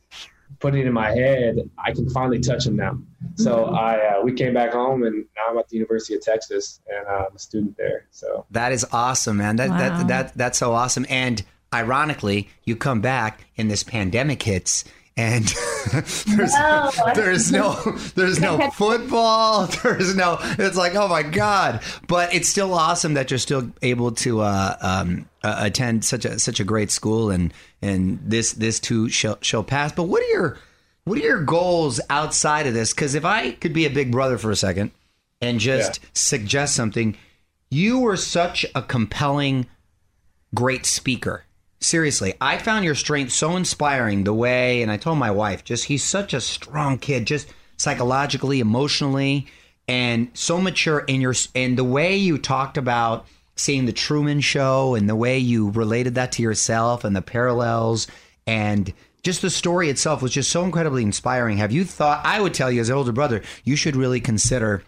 putting 0.59 0.85
in 0.85 0.93
my 0.93 1.11
head, 1.11 1.57
I 1.77 1.91
can 1.91 2.09
finally 2.09 2.39
touch 2.39 2.65
them 2.65 2.75
now. 2.75 2.97
So 3.35 3.65
Mm-hmm. 3.65 3.75
I, 3.75 3.97
uh, 3.97 4.21
we 4.23 4.33
came 4.33 4.53
back 4.53 4.71
home 4.73 5.03
and 5.03 5.25
now 5.35 5.51
I'm 5.51 5.57
at 5.57 5.67
the 5.69 5.77
University 5.77 6.15
of 6.15 6.21
Texas 6.21 6.81
and 6.87 7.07
uh, 7.07 7.25
I'm 7.29 7.35
a 7.35 7.39
student 7.39 7.77
there. 7.77 8.05
So 8.11 8.45
That 8.51 8.71
is 8.71 8.85
awesome, 8.91 9.37
man. 9.37 9.55
That 9.57 9.69
Wow. 9.69 9.77
that 9.77 10.07
that 10.07 10.33
that's 10.37 10.57
so 10.57 10.73
awesome. 10.73 11.05
And 11.09 11.43
ironically, 11.73 12.49
you 12.65 12.75
come 12.75 13.01
back 13.01 13.45
and 13.57 13.69
this 13.71 13.83
pandemic 13.83 14.43
hits 14.43 14.83
and 15.15 15.45
there's 15.91 16.25
No. 16.53 16.91
there's 17.13 17.51
no 17.51 17.73
there's 18.15 18.39
no 18.39 18.69
football. 18.75 19.67
There's 19.83 20.15
no 20.15 20.37
it's 20.41 20.75
like, 20.77 20.95
oh 20.95 21.07
my 21.07 21.21
God. 21.23 21.81
But 22.07 22.33
it's 22.33 22.49
still 22.49 22.73
awesome 22.73 23.13
that 23.13 23.29
you're 23.29 23.37
still 23.37 23.71
able 23.81 24.11
to 24.13 24.41
uh, 24.41 24.75
um, 24.81 25.27
uh, 25.43 25.55
attend 25.59 26.03
such 26.05 26.25
a 26.25 26.39
such 26.39 26.59
a 26.59 26.63
great 26.63 26.89
school 26.91 27.29
and 27.29 27.53
and 27.81 28.19
this 28.23 28.53
this 28.53 28.79
too 28.79 29.09
shall 29.09 29.37
shall 29.41 29.63
pass. 29.63 29.91
But 29.91 30.03
what 30.03 30.21
are 30.23 30.27
your 30.29 30.57
what 31.03 31.17
are 31.19 31.21
your 31.21 31.43
goals 31.43 31.99
outside 32.09 32.65
of 32.65 32.73
this? 32.73 32.93
Because 32.93 33.13
if 33.13 33.25
I 33.25 33.51
could 33.51 33.73
be 33.73 33.85
a 33.85 33.89
big 33.91 34.11
brother 34.11 34.37
for 34.37 34.49
a 34.51 34.55
second 34.55 34.91
and 35.41 35.59
just 35.59 35.99
Yeah. 36.01 36.09
suggest 36.13 36.75
something, 36.75 37.15
you 37.69 37.99
were 37.99 38.17
such 38.17 38.65
a 38.73 38.81
compelling, 38.81 39.67
great 40.55 40.85
speaker. 40.85 41.43
Seriously, 41.83 42.33
I 42.39 42.59
found 42.59 42.85
your 42.85 42.95
strength 42.95 43.33
so 43.33 43.57
inspiring. 43.57 44.23
The 44.23 44.33
way, 44.33 44.81
and 44.81 44.89
I 44.89 44.95
told 44.95 45.17
my 45.17 45.31
wife, 45.31 45.65
just 45.65 45.85
he's 45.85 46.03
such 46.03 46.33
a 46.33 46.39
strong 46.39 46.97
kid, 46.97 47.27
just 47.27 47.53
psychologically, 47.75 48.61
emotionally, 48.61 49.47
and 49.85 50.29
so 50.33 50.61
mature. 50.61 50.99
In 50.99 51.19
your 51.19 51.35
and 51.53 51.77
the 51.77 51.83
way 51.83 52.15
you 52.15 52.37
talked 52.37 52.77
about 52.77 53.27
seeing 53.57 53.85
the 53.85 53.91
Truman 53.91 54.39
Show 54.39 54.95
and 54.95 55.09
the 55.09 55.15
way 55.15 55.37
you 55.37 55.71
related 55.71 56.15
that 56.15 56.31
to 56.33 56.41
yourself 56.41 57.03
and 57.03 57.13
the 57.13 57.21
parallels 57.21 58.07
and 58.47 58.93
just 59.21 59.41
the 59.41 59.49
story 59.49 59.89
itself 59.89 60.21
was 60.21 60.31
just 60.31 60.51
so 60.51 60.63
incredibly 60.63 61.03
inspiring. 61.03 61.57
Have 61.57 61.73
you 61.73 61.83
thought? 61.83 62.25
I 62.25 62.39
would 62.39 62.53
tell 62.53 62.71
you 62.71 62.79
as 62.79 62.87
an 62.87 62.95
older 62.95 63.11
brother, 63.11 63.41
you 63.65 63.75
should 63.75 63.97
really 63.97 64.21
consider 64.21 64.83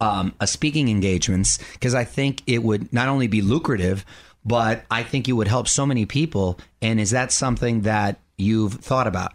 um, 0.00 0.34
a 0.40 0.46
speaking 0.46 0.88
engagements 0.88 1.58
because 1.74 1.94
I 1.94 2.04
think 2.04 2.42
it 2.46 2.62
would 2.62 2.92
not 2.94 3.08
only 3.08 3.26
be 3.26 3.42
lucrative, 3.42 4.06
but 4.48 4.84
I 4.90 5.02
think 5.02 5.28
you 5.28 5.36
would 5.36 5.48
help 5.48 5.68
so 5.68 5.84
many 5.86 6.06
people. 6.06 6.58
And 6.80 6.98
is 6.98 7.10
that 7.10 7.32
something 7.32 7.82
that 7.82 8.18
you've 8.36 8.74
thought 8.74 9.06
about? 9.06 9.32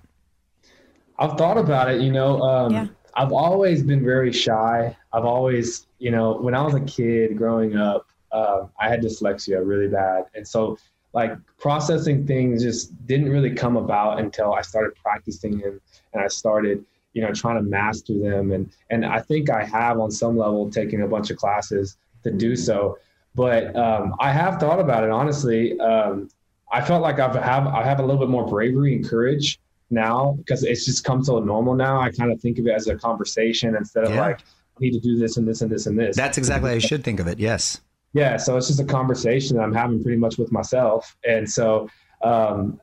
I've 1.20 1.38
thought 1.38 1.58
about 1.58 1.92
it. 1.92 2.02
You 2.02 2.12
know, 2.12 2.42
um, 2.42 2.74
Yeah. 2.74 2.88
I've 3.16 3.32
always 3.32 3.84
been 3.84 4.04
very 4.04 4.32
shy. 4.32 4.96
I've 5.14 5.26
always, 5.26 5.86
you 6.00 6.10
know, 6.10 6.38
when 6.38 6.56
I 6.56 6.64
was 6.64 6.74
a 6.74 6.82
kid 6.82 7.38
growing 7.38 7.78
up, 7.78 8.08
um, 8.32 8.72
I 8.80 8.90
had 8.90 9.02
dyslexia 9.02 9.62
really 9.64 9.88
bad, 9.88 10.26
and 10.34 10.48
so 10.48 10.80
like 11.14 11.38
processing 11.60 12.26
things 12.26 12.64
just 12.64 13.06
didn't 13.06 13.30
really 13.30 13.52
come 13.52 13.78
about 13.78 14.20
until 14.20 14.54
I 14.54 14.62
started 14.64 14.96
practicing 14.96 15.64
and 15.64 15.80
and 16.14 16.24
I 16.24 16.28
started, 16.28 16.84
you 17.14 17.22
know, 17.22 17.32
trying 17.32 17.58
to 17.58 17.62
master 17.62 18.18
them. 18.18 18.52
And 18.52 18.72
and 18.90 19.06
I 19.06 19.20
think 19.20 19.52
I 19.52 19.64
have 19.64 20.00
on 20.00 20.10
some 20.10 20.36
level 20.36 20.72
taken 20.72 21.04
a 21.04 21.08
bunch 21.08 21.30
of 21.30 21.38
classes 21.38 21.98
to 22.24 22.32
do 22.32 22.56
so. 22.56 22.98
But 23.36 23.76
um, 23.76 24.16
I 24.20 24.32
have 24.32 24.60
thought 24.60 24.80
about 24.80 25.04
it 25.04 25.10
honestly. 25.10 25.80
Um, 25.80 26.30
I 26.72 26.82
felt 26.84 27.02
like 27.02 27.20
I've 27.20 27.36
have 27.36 27.68
I 27.68 27.84
have 27.84 28.00
a 28.00 28.02
little 28.04 28.20
bit 28.20 28.30
more 28.30 28.48
bravery 28.48 28.96
and 28.96 29.08
courage 29.08 29.60
now 29.90 30.34
because 30.38 30.64
it's 30.64 30.86
just 30.86 31.04
come 31.04 31.24
so 31.24 31.40
normal 31.40 31.76
now. 31.76 32.00
I 32.00 32.12
kind 32.12 32.32
of 32.32 32.42
think 32.42 32.58
of 32.60 32.68
it 32.68 32.72
as 32.72 32.88
a 32.88 32.96
conversation 32.96 33.76
instead 33.76 34.06
of 34.06 34.12
Yeah. 34.12 34.22
like 34.22 34.40
I 34.40 34.80
need 34.80 34.92
to 34.92 35.00
do 35.00 35.18
this 35.18 35.38
and 35.38 35.48
this 35.48 35.62
and 35.62 35.72
this 35.72 35.86
and 35.86 35.98
this. 35.98 36.16
That's 36.16 36.38
exactly 36.38 36.70
how 36.70 36.76
you 36.76 36.80
should 36.82 37.04
think 37.04 37.20
of 37.20 37.28
it. 37.28 37.40
Yes. 37.40 37.82
yeah, 38.14 38.38
so 38.38 38.58
it's 38.58 38.68
just 38.68 38.80
a 38.80 38.86
conversation 38.86 39.58
that 39.58 39.64
I'm 39.64 39.74
having 39.74 40.02
pretty 40.04 40.18
much 40.18 40.38
with 40.38 40.52
myself. 40.52 41.16
And 41.28 41.50
so 41.50 41.90
um, 42.24 42.80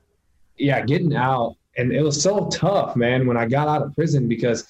yeah, 0.57 0.83
getting 0.85 1.15
out 1.17 1.57
and 1.77 1.93
it 1.93 2.03
was 2.03 2.21
so 2.21 2.49
tough, 2.49 2.97
man, 2.97 3.27
when 3.27 3.37
I 3.37 3.47
got 3.47 3.69
out 3.69 3.83
of 3.83 3.95
prison 3.95 4.29
because 4.29 4.67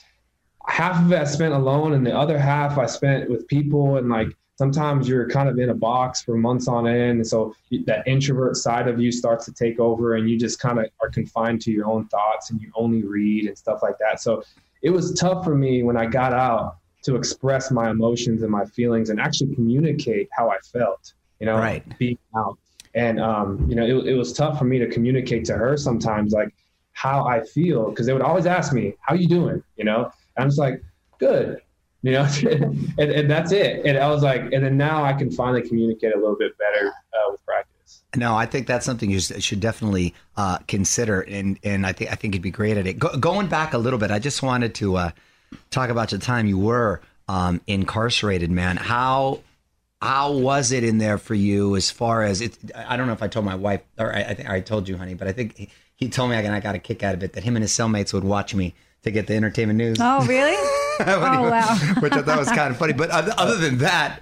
half 0.67 1.03
of 1.03 1.11
it 1.13 1.19
I 1.19 1.25
spent 1.25 1.53
alone 1.55 1.95
and 1.95 2.07
the 2.07 2.17
other 2.17 2.39
half 2.39 2.79
I 2.79 2.87
spent 2.87 3.29
with 3.29 3.47
people 3.49 3.97
and 3.97 4.09
like 4.09 4.29
sometimes 4.61 5.09
you're 5.09 5.27
kind 5.27 5.49
of 5.49 5.59
in 5.59 5.71
a 5.71 5.75
box 5.75 6.21
for 6.21 6.37
months 6.37 6.69
on 6.69 6.87
end 6.87 7.13
and 7.13 7.27
so 7.27 7.55
that 7.87 8.07
introvert 8.07 8.55
side 8.57 8.89
of 8.89 9.01
you 9.01 9.11
starts 9.11 9.47
to 9.47 9.53
take 9.53 9.81
over 9.81 10.17
and 10.17 10.29
you 10.29 10.39
just 10.39 10.61
kind 10.61 10.79
of 10.79 10.85
are 11.01 11.09
confined 11.09 11.63
to 11.63 11.71
your 11.71 11.87
own 11.87 12.07
thoughts 12.09 12.51
and 12.51 12.61
you 12.61 12.71
only 12.75 13.03
read 13.03 13.47
and 13.47 13.57
stuff 13.57 13.79
like 13.83 13.97
that. 13.99 14.21
So 14.21 14.43
it 14.83 14.91
was 14.91 15.19
tough 15.19 15.45
for 15.45 15.55
me 15.55 15.83
when 15.83 15.97
I 15.97 16.05
got 16.05 16.35
out 16.35 16.77
to 17.05 17.17
express 17.17 17.71
my 17.71 17.89
emotions 17.89 18.43
and 18.43 18.51
my 18.51 18.67
feelings 18.67 19.09
and 19.09 19.19
actually 19.19 19.55
communicate 19.55 20.29
how 20.37 20.51
I 20.51 20.59
felt 20.71 21.15
you 21.39 21.47
know 21.47 21.57
Right. 21.57 21.83
being 21.99 22.19
out. 22.37 22.59
And 22.95 23.19
um, 23.19 23.65
you 23.67 23.77
know 23.77 23.87
it, 23.87 24.09
it 24.09 24.15
was 24.15 24.31
tough 24.35 24.59
for 24.59 24.67
me 24.67 24.79
to 24.79 24.89
communicate 24.89 25.47
to 25.47 25.55
her 25.55 25.79
sometimes 25.79 26.35
like 26.35 26.53
how 26.93 27.25
I 27.27 27.43
feel 27.45 27.89
because 27.89 28.05
they 28.05 28.13
would 28.13 28.29
always 28.31 28.45
ask 28.45 28.75
me 28.75 28.93
how 29.01 29.15
you 29.15 29.27
doing? 29.27 29.63
you 29.79 29.87
know? 29.87 30.01
And 30.37 30.43
I'm 30.43 30.49
just 30.49 30.59
like 30.59 30.83
good 31.19 31.63
you 32.03 32.13
know 32.13 32.23
and, 32.99 33.11
and 33.11 33.31
that's 33.31 33.53
it 33.53 33.85
and 33.85 33.99
I 33.99 34.09
was 34.09 34.23
like 34.23 34.43
and 34.53 34.65
then 34.65 34.77
now 34.77 35.05
I 35.05 35.13
can 35.13 35.31
finally 35.31 35.63
communicate 35.63 36.15
a 36.15 36.19
little 36.19 36.37
bit 36.37 36.57
better 36.59 36.89
uh, 36.89 37.31
with 37.31 37.45
practice 37.45 38.03
No, 38.17 38.35
I 38.35 38.47
think 38.47 38.67
that's 38.67 38.87
something 38.87 39.11
you 39.11 39.21
should 39.21 39.43
should 39.43 39.61
definitely 39.61 40.15
uh, 40.37 40.59
consider, 40.67 41.21
and 41.21 41.59
and 41.63 41.87
I 41.87 41.93
think 41.93 42.11
I 42.11 42.15
think 42.17 42.35
you'd 42.35 42.43
be 42.43 42.51
great 42.51 42.77
at 42.77 42.87
it. 42.87 42.99
Go, 42.99 43.17
going 43.17 43.47
back 43.49 43.73
a 43.73 43.79
little 43.79 43.99
bit, 43.99 44.11
I 44.11 44.19
just 44.19 44.43
wanted 44.43 44.75
to 44.77 44.97
uh, 44.97 45.11
talk 45.71 45.91
about 45.91 46.11
the 46.11 46.19
time 46.19 46.47
you 46.47 46.59
were 46.59 47.01
um, 47.29 47.61
incarcerated, 47.69 48.51
man. 48.51 48.77
How 48.77 49.43
how 50.03 50.33
was 50.33 50.73
it 50.73 50.83
in 50.83 50.99
there 50.99 51.19
for 51.19 51.35
you? 51.35 51.77
As 51.77 51.91
far 51.91 52.23
as 52.23 52.41
it, 52.41 52.57
I 52.75 52.97
don't 52.97 53.07
know 53.07 53.13
if 53.13 53.23
I 53.23 53.29
told 53.29 53.45
my 53.45 53.55
wife 53.55 53.83
or 53.99 54.15
I, 54.15 54.23
I 54.23 54.35
think 54.35 54.49
I 54.49 54.61
told 54.61 54.89
you, 54.89 54.97
honey, 54.97 55.15
but 55.15 55.29
I 55.29 55.33
think 55.33 55.57
he, 55.57 55.69
he 55.95 56.09
told 56.09 56.31
me 56.31 56.37
and 56.37 56.55
I 56.55 56.61
got 56.61 56.75
a 56.75 56.79
kick 56.79 57.03
out 57.03 57.15
of 57.15 57.23
it 57.23 57.35
that 57.35 57.45
him 57.45 57.55
and 57.57 57.63
his 57.63 57.73
cellmates 57.73 58.13
would 58.13 58.25
watch 58.25 58.55
me 58.55 58.75
to 59.03 59.11
get 59.11 59.27
the 59.27 59.35
entertainment 59.35 59.77
news. 59.77 59.99
Oh, 60.01 60.27
really? 60.27 60.57
When 61.21 61.33
he 61.33 61.39
Oh, 61.39 61.51
wow. 61.51 61.77
Which 62.01 62.13
I 62.13 62.23
thought 62.23 62.39
was 62.39 62.49
kind 62.49 62.71
of 62.71 62.77
funny. 62.79 62.93
But 62.93 63.11
other, 63.11 63.33
other 63.37 63.57
than 63.57 63.79
that, 63.79 64.21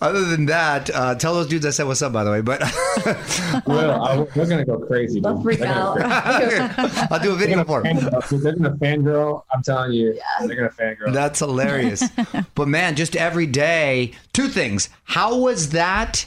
other 0.00 0.24
than 0.24 0.46
that, 0.46 0.90
uh, 0.90 1.14
tell 1.14 1.34
those 1.34 1.46
dudes 1.46 1.64
I 1.64 1.70
said 1.70 1.86
what's 1.86 2.02
up, 2.02 2.12
by 2.12 2.24
the 2.24 2.30
way. 2.30 2.40
But 2.40 2.60
well 3.66 4.02
I, 4.04 4.24
they're 4.34 4.46
gonna 4.46 4.64
go 4.64 4.78
crazy 4.78 5.20
dude. 5.20 5.24
They'll 5.24 5.42
freak 5.42 5.60
out. 5.60 5.96
freak- 5.98 7.12
I'll 7.12 7.20
do 7.20 7.32
a 7.32 7.36
video 7.36 7.62
for 7.64 7.82
them. 7.82 7.96
they're 7.96 8.54
gonna 8.56 8.76
fangirl 8.76 9.42
I'm 9.52 9.62
telling 9.62 9.92
you 9.92 10.18
they're 10.40 10.56
gonna 10.56 10.70
fangirl 10.70 11.12
That's 11.12 11.38
hilarious. 11.38 12.02
but 12.54 12.66
man, 12.68 12.96
just 12.96 13.14
every 13.14 13.46
day, 13.46 14.12
two 14.32 14.48
things. 14.48 14.88
How 15.04 15.38
was 15.38 15.70
that 15.70 16.26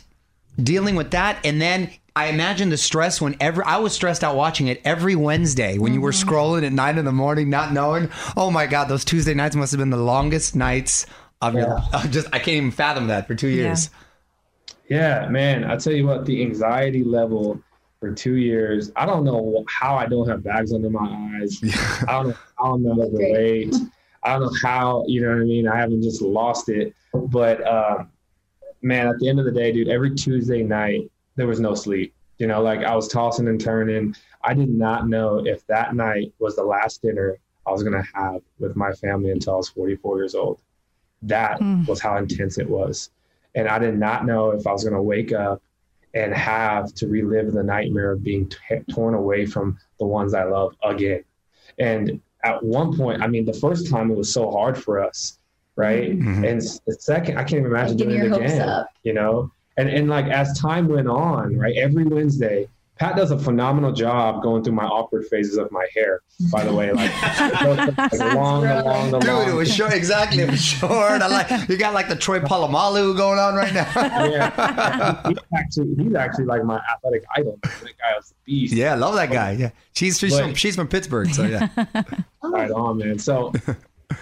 dealing 0.61 0.95
with 0.95 1.11
that? 1.11 1.37
And 1.43 1.61
then 1.61 1.89
I 2.17 2.27
imagine 2.27 2.69
the 2.69 2.77
stress 2.77 3.19
when 3.19 3.35
every 3.41 3.65
I 3.65 3.77
was 3.77 3.93
stressed 3.93 4.23
out 4.23 4.37
watching 4.37 4.67
it 4.67 4.81
every 4.85 5.17
Wednesday 5.17 5.77
when 5.77 5.93
you 5.93 5.99
were 5.99 6.11
scrolling 6.11 6.65
at 6.65 6.71
nine 6.71 6.97
in 6.97 7.03
the 7.03 7.11
morning, 7.11 7.49
not 7.49 7.73
knowing. 7.73 8.09
Oh 8.37 8.49
my 8.49 8.67
God, 8.67 8.85
those 8.85 9.03
Tuesday 9.03 9.33
nights 9.33 9.53
must 9.53 9.71
have 9.71 9.79
been 9.79 9.89
the 9.89 9.97
longest 9.97 10.55
nights 10.55 11.05
of 11.41 11.55
your. 11.55 11.63
Yeah. 11.63 11.81
I 11.91 12.07
just 12.09 12.27
I 12.27 12.39
can't 12.39 12.55
even 12.55 12.71
fathom 12.71 13.07
that 13.07 13.27
for 13.27 13.35
two 13.35 13.49
years. 13.49 13.89
Yeah, 14.87 15.27
man. 15.27 15.65
I 15.65 15.75
tell 15.75 15.91
you 15.91 16.07
what, 16.07 16.25
the 16.25 16.41
anxiety 16.41 17.03
level 17.03 17.61
for 17.99 18.13
two 18.13 18.35
years. 18.35 18.93
I 18.95 19.05
don't 19.05 19.25
know 19.25 19.65
how 19.67 19.95
I 19.95 20.05
don't 20.05 20.29
have 20.29 20.41
bags 20.41 20.71
under 20.71 20.89
my 20.89 21.33
eyes. 21.41 21.59
I 22.07 22.13
don't 22.13 22.29
know 22.29 22.35
how 22.57 22.73
I'm 22.75 22.83
not 22.83 22.97
overweight. 22.97 23.75
I 24.23 24.33
don't 24.33 24.41
know 24.43 24.57
how 24.63 25.03
you 25.05 25.21
know 25.21 25.29
what 25.29 25.41
I 25.41 25.43
mean. 25.43 25.67
I 25.67 25.77
haven't 25.77 26.01
just 26.01 26.21
lost 26.21 26.69
it, 26.69 26.95
but 27.13 27.65
um, 27.67 28.09
man, 28.81 29.07
at 29.07 29.19
the 29.19 29.27
end 29.27 29.39
of 29.39 29.45
the 29.45 29.51
day, 29.51 29.73
dude, 29.73 29.89
every 29.89 30.15
Tuesday 30.15 30.63
night 30.63 31.11
there 31.35 31.47
was 31.47 31.59
no 31.59 31.75
sleep. 31.75 32.13
You 32.37 32.47
know, 32.47 32.61
like 32.61 32.83
I 32.83 32.95
was 32.95 33.07
tossing 33.07 33.47
and 33.47 33.59
turning. 33.59 34.15
I 34.43 34.53
did 34.53 34.69
not 34.69 35.07
know 35.07 35.45
if 35.45 35.65
that 35.67 35.95
night 35.95 36.33
was 36.39 36.55
the 36.55 36.63
last 36.63 37.01
dinner 37.01 37.37
I 37.65 37.71
was 37.71 37.83
gonna 37.83 38.03
have 38.13 38.41
with 38.59 38.75
my 38.75 38.91
family 38.93 39.31
until 39.31 39.53
I 39.53 39.57
was 39.57 39.69
44 39.69 40.17
years 40.17 40.35
old. 40.35 40.59
That 41.21 41.59
hmm. 41.59 41.85
was 41.85 42.01
how 42.01 42.17
intense 42.17 42.57
it 42.57 42.69
was 42.69 43.09
and 43.55 43.67
I 43.67 43.79
did 43.79 43.97
not 43.97 44.25
know 44.25 44.51
if 44.51 44.67
I 44.67 44.73
was 44.73 44.83
going 44.83 44.95
to 44.95 45.01
wake 45.01 45.31
up 45.31 45.61
and 46.13 46.33
have 46.33 46.93
to 46.95 47.07
relive 47.07 47.53
the 47.53 47.63
nightmare 47.63 48.11
of 48.11 48.23
being 48.23 48.49
t- 48.49 48.79
torn 48.93 49.15
away 49.15 49.45
from 49.45 49.77
the 49.97 50.05
ones 50.05 50.33
I 50.33 50.43
love 50.43 50.75
again. 50.83 51.23
And 51.79 52.21
at 52.43 52.61
one 52.61 52.95
point, 52.95 53.21
I 53.21 53.27
mean, 53.27 53.45
the 53.45 53.53
first 53.53 53.89
time 53.89 54.11
it 54.11 54.17
was 54.17 54.31
so 54.31 54.51
hard 54.51 54.77
for 54.77 55.01
us, 55.01 55.39
right? 55.75 56.11
Mm-hmm. 56.11 56.45
And 56.45 56.61
the 56.85 56.93
second, 56.99 57.37
I 57.37 57.41
can't 57.41 57.59
even 57.59 57.65
imagine 57.65 57.97
Getting 57.97 58.13
doing 58.13 58.25
it 58.25 58.27
your 58.27 58.39
hopes 58.39 58.53
again. 58.53 58.69
up. 58.69 58.89
You 59.03 59.13
know, 59.13 59.51
and 59.77 59.89
and 59.89 60.09
like 60.09 60.25
as 60.25 60.57
time 60.59 60.87
went 60.87 61.07
on, 61.07 61.57
right? 61.57 61.75
Every 61.75 62.03
Wednesday, 62.05 62.67
Pat 62.97 63.17
does 63.17 63.31
a 63.31 63.37
phenomenal 63.37 63.91
job 63.91 64.41
going 64.41 64.63
through 64.63 64.73
my 64.73 64.85
awkward 64.85 65.25
phases 65.25 65.57
of 65.57 65.69
my 65.71 65.85
hair. 65.93 66.21
By 66.49 66.63
the 66.63 66.73
way, 66.73 66.93
like, 66.93 67.11
like 68.01 68.13
long, 68.35 68.63
long, 68.63 69.11
long, 69.11 69.19
Dude, 69.19 69.49
it 69.49 69.53
was 69.53 69.73
short. 69.73 69.93
Exactly, 69.93 70.43
it 70.43 70.49
was 70.49 70.63
short. 70.65 71.21
I 71.21 71.27
like 71.27 71.69
you 71.69 71.77
got 71.77 71.93
like 71.93 72.07
the 72.07 72.15
Troy 72.15 72.39
Polamalu 72.39 73.17
going 73.17 73.37
on 73.37 73.55
right 73.55 73.73
now. 73.73 73.89
yeah, 73.95 75.21
he's 75.27 75.37
actually 75.53 75.95
he's 75.95 76.15
actually 76.15 76.45
like 76.45 76.63
my 76.63 76.81
athletic 76.93 77.25
idol. 77.35 77.59
That 77.63 77.97
guy 77.97 78.15
was 78.15 78.31
a 78.31 78.35
beast. 78.45 78.73
yeah, 78.73 78.93
I 78.93 78.95
love 78.95 79.15
that 79.15 79.29
guy. 79.29 79.51
Yeah, 79.51 79.71
she's 79.93 80.17
she's 80.17 80.37
from, 80.37 80.53
she's 80.55 80.75
from 80.75 80.87
Pittsburgh, 80.87 81.33
so 81.33 81.43
yeah. 81.43 81.67
right 82.43 82.71
on, 82.71 82.97
man. 82.97 83.19
So 83.19 83.51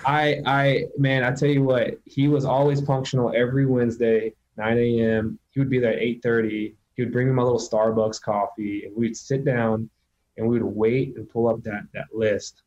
I 0.05 0.41
I 0.47 0.85
man, 0.97 1.23
I 1.23 1.31
tell 1.31 1.49
you 1.49 1.61
what, 1.61 1.99
he 2.05 2.27
was 2.27 2.43
always 2.43 2.81
functional 2.81 3.31
every 3.35 3.67
Wednesday, 3.67 4.33
9 4.57 4.77
a.m. 4.77 5.39
He 5.51 5.59
would 5.59 5.69
be 5.69 5.79
there 5.79 5.93
at 5.93 5.99
8:30. 5.99 6.75
He 6.95 7.03
would 7.03 7.11
bring 7.11 7.27
me 7.27 7.33
my 7.33 7.43
little 7.43 7.59
Starbucks 7.59 8.21
coffee, 8.21 8.85
and 8.85 8.95
we'd 8.95 9.17
sit 9.17 9.43
down 9.45 9.89
and 10.37 10.47
we 10.47 10.59
would 10.59 10.75
wait 10.75 11.15
and 11.15 11.29
pull 11.29 11.47
up 11.47 11.63
that 11.63 11.83
that 11.93 12.07
list. 12.13 12.61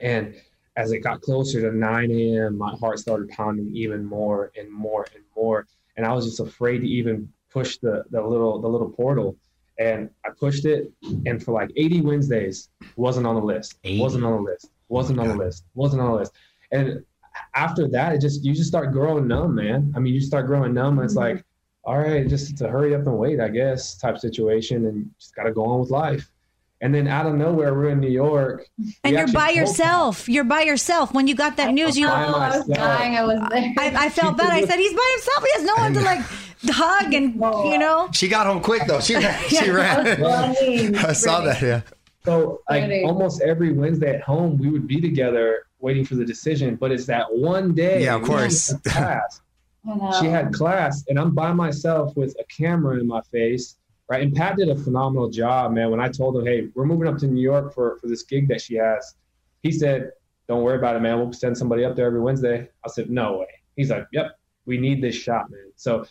And 0.00 0.34
as 0.76 0.92
it 0.92 1.00
got 1.00 1.20
closer 1.20 1.60
to 1.60 1.76
9 1.76 2.10
a.m., 2.10 2.56
my 2.56 2.74
heart 2.76 2.98
started 2.98 3.28
pounding 3.28 3.74
even 3.74 4.04
more 4.04 4.50
and 4.56 4.70
more 4.72 5.06
and 5.14 5.24
more. 5.36 5.66
And 5.96 6.06
I 6.06 6.12
was 6.12 6.24
just 6.24 6.40
afraid 6.40 6.78
to 6.78 6.88
even 6.88 7.32
push 7.50 7.78
the 7.78 8.04
the 8.10 8.22
little 8.22 8.60
the 8.60 8.68
little 8.68 8.90
portal. 8.90 9.36
And 9.78 10.10
I 10.26 10.30
pushed 10.38 10.66
it, 10.66 10.92
and 11.24 11.42
for 11.42 11.52
like 11.52 11.70
80 11.74 12.02
Wednesdays, 12.02 12.68
wasn't 12.96 13.26
on 13.26 13.34
the 13.34 13.40
list. 13.40 13.78
80? 13.82 14.00
Wasn't 14.00 14.24
on 14.24 14.32
the 14.32 14.50
list. 14.50 14.70
Wasn't 14.88 15.18
on 15.18 15.28
the 15.28 15.36
list. 15.36 15.64
Wasn't 15.74 16.02
on 16.02 16.10
the 16.10 16.16
list. 16.18 16.32
And 16.70 17.02
after 17.54 17.88
that, 17.88 18.14
it 18.14 18.20
just 18.20 18.44
you 18.44 18.54
just 18.54 18.68
start 18.68 18.92
growing 18.92 19.26
numb, 19.26 19.54
man. 19.54 19.92
I 19.96 19.98
mean, 19.98 20.14
you 20.14 20.20
start 20.20 20.46
growing 20.46 20.74
numb, 20.74 20.98
and 20.98 21.04
it's 21.04 21.14
mm-hmm. 21.16 21.36
like, 21.36 21.44
all 21.84 21.98
right, 21.98 22.26
just 22.28 22.56
to 22.58 22.68
hurry 22.68 22.94
up 22.94 23.06
and 23.06 23.18
wait, 23.18 23.40
I 23.40 23.48
guess, 23.48 23.96
type 23.96 24.18
situation, 24.18 24.86
and 24.86 25.10
just 25.18 25.34
got 25.34 25.44
to 25.44 25.52
go 25.52 25.64
on 25.64 25.80
with 25.80 25.90
life. 25.90 26.30
And 26.82 26.94
then 26.94 27.06
out 27.08 27.26
of 27.26 27.34
nowhere, 27.34 27.74
we're 27.74 27.90
in 27.90 28.00
New 28.00 28.08
York, 28.08 28.66
And 29.04 29.14
you're 29.14 29.30
by 29.32 29.48
told- 29.48 29.56
yourself. 29.56 30.28
You're 30.30 30.44
by 30.44 30.62
yourself. 30.62 31.12
When 31.12 31.26
you 31.26 31.34
got 31.34 31.58
that 31.58 31.74
news, 31.74 31.98
you. 31.98 32.06
by 32.06 32.24
Oh, 32.24 32.32
I 32.32 32.56
was 32.56 32.66
dying. 32.66 33.16
I 33.16 33.24
was 33.24 33.38
there. 33.50 33.74
I, 33.78 34.06
I 34.06 34.08
felt 34.08 34.38
bad. 34.38 34.50
I 34.50 34.64
said 34.64 34.78
he's 34.78 34.94
by 34.94 35.10
himself. 35.16 35.44
He 35.44 35.52
has 35.52 35.64
no 35.64 35.74
one 35.74 35.92
to 35.92 36.00
like 36.00 36.20
hug 36.68 37.12
and 37.12 37.34
you 37.34 37.78
know. 37.78 38.08
She 38.12 38.28
got 38.28 38.46
home 38.46 38.62
quick 38.62 38.82
though. 38.86 39.00
She 39.00 39.14
ran. 39.14 39.48
She 39.48 39.70
ran. 39.70 40.24
I 40.96 41.12
saw 41.12 41.42
that. 41.42 41.60
Yeah. 41.60 41.82
So 42.24 42.62
like 42.68 42.90
almost 43.04 43.42
every 43.42 43.72
Wednesday 43.72 44.14
at 44.14 44.22
home, 44.22 44.56
we 44.56 44.70
would 44.70 44.86
be 44.86 45.00
together 45.02 45.66
waiting 45.80 46.04
for 46.04 46.14
the 46.14 46.24
decision. 46.24 46.76
But 46.76 46.92
it's 46.92 47.06
that 47.06 47.26
one 47.32 47.74
day. 47.74 48.04
Yeah, 48.04 48.16
of 48.16 48.22
we 48.22 48.28
course. 48.28 48.70
had 48.70 48.82
Class. 48.84 49.40
She 50.20 50.26
had 50.26 50.52
class, 50.52 51.04
and 51.08 51.18
I'm 51.18 51.34
by 51.34 51.52
myself 51.54 52.14
with 52.14 52.36
a 52.38 52.44
camera 52.54 53.00
in 53.00 53.06
my 53.06 53.22
face, 53.32 53.76
right? 54.10 54.22
And 54.22 54.36
Pat 54.36 54.58
did 54.58 54.68
a 54.68 54.76
phenomenal 54.76 55.30
job, 55.30 55.72
man. 55.72 55.90
When 55.90 56.00
I 56.00 56.08
told 56.08 56.36
him, 56.36 56.44
"Hey, 56.44 56.68
we're 56.74 56.84
moving 56.84 57.08
up 57.08 57.16
to 57.20 57.26
New 57.26 57.40
York 57.40 57.72
for 57.72 57.96
for 57.96 58.06
this 58.06 58.22
gig 58.24 58.46
that 58.48 58.60
she 58.60 58.74
has," 58.74 59.14
he 59.62 59.72
said, 59.72 60.10
"Don't 60.48 60.62
worry 60.64 60.76
about 60.76 60.96
it, 60.96 61.00
man. 61.00 61.18
We'll 61.18 61.32
send 61.32 61.56
somebody 61.56 61.82
up 61.86 61.96
there 61.96 62.04
every 62.06 62.20
Wednesday." 62.20 62.68
I 62.84 62.88
said, 62.90 63.08
"No 63.08 63.38
way." 63.38 63.46
He's 63.74 63.88
like, 63.88 64.06
"Yep, 64.12 64.38
we 64.66 64.76
need 64.76 65.00
this 65.02 65.14
shot, 65.14 65.50
man." 65.50 65.72
So 65.76 66.04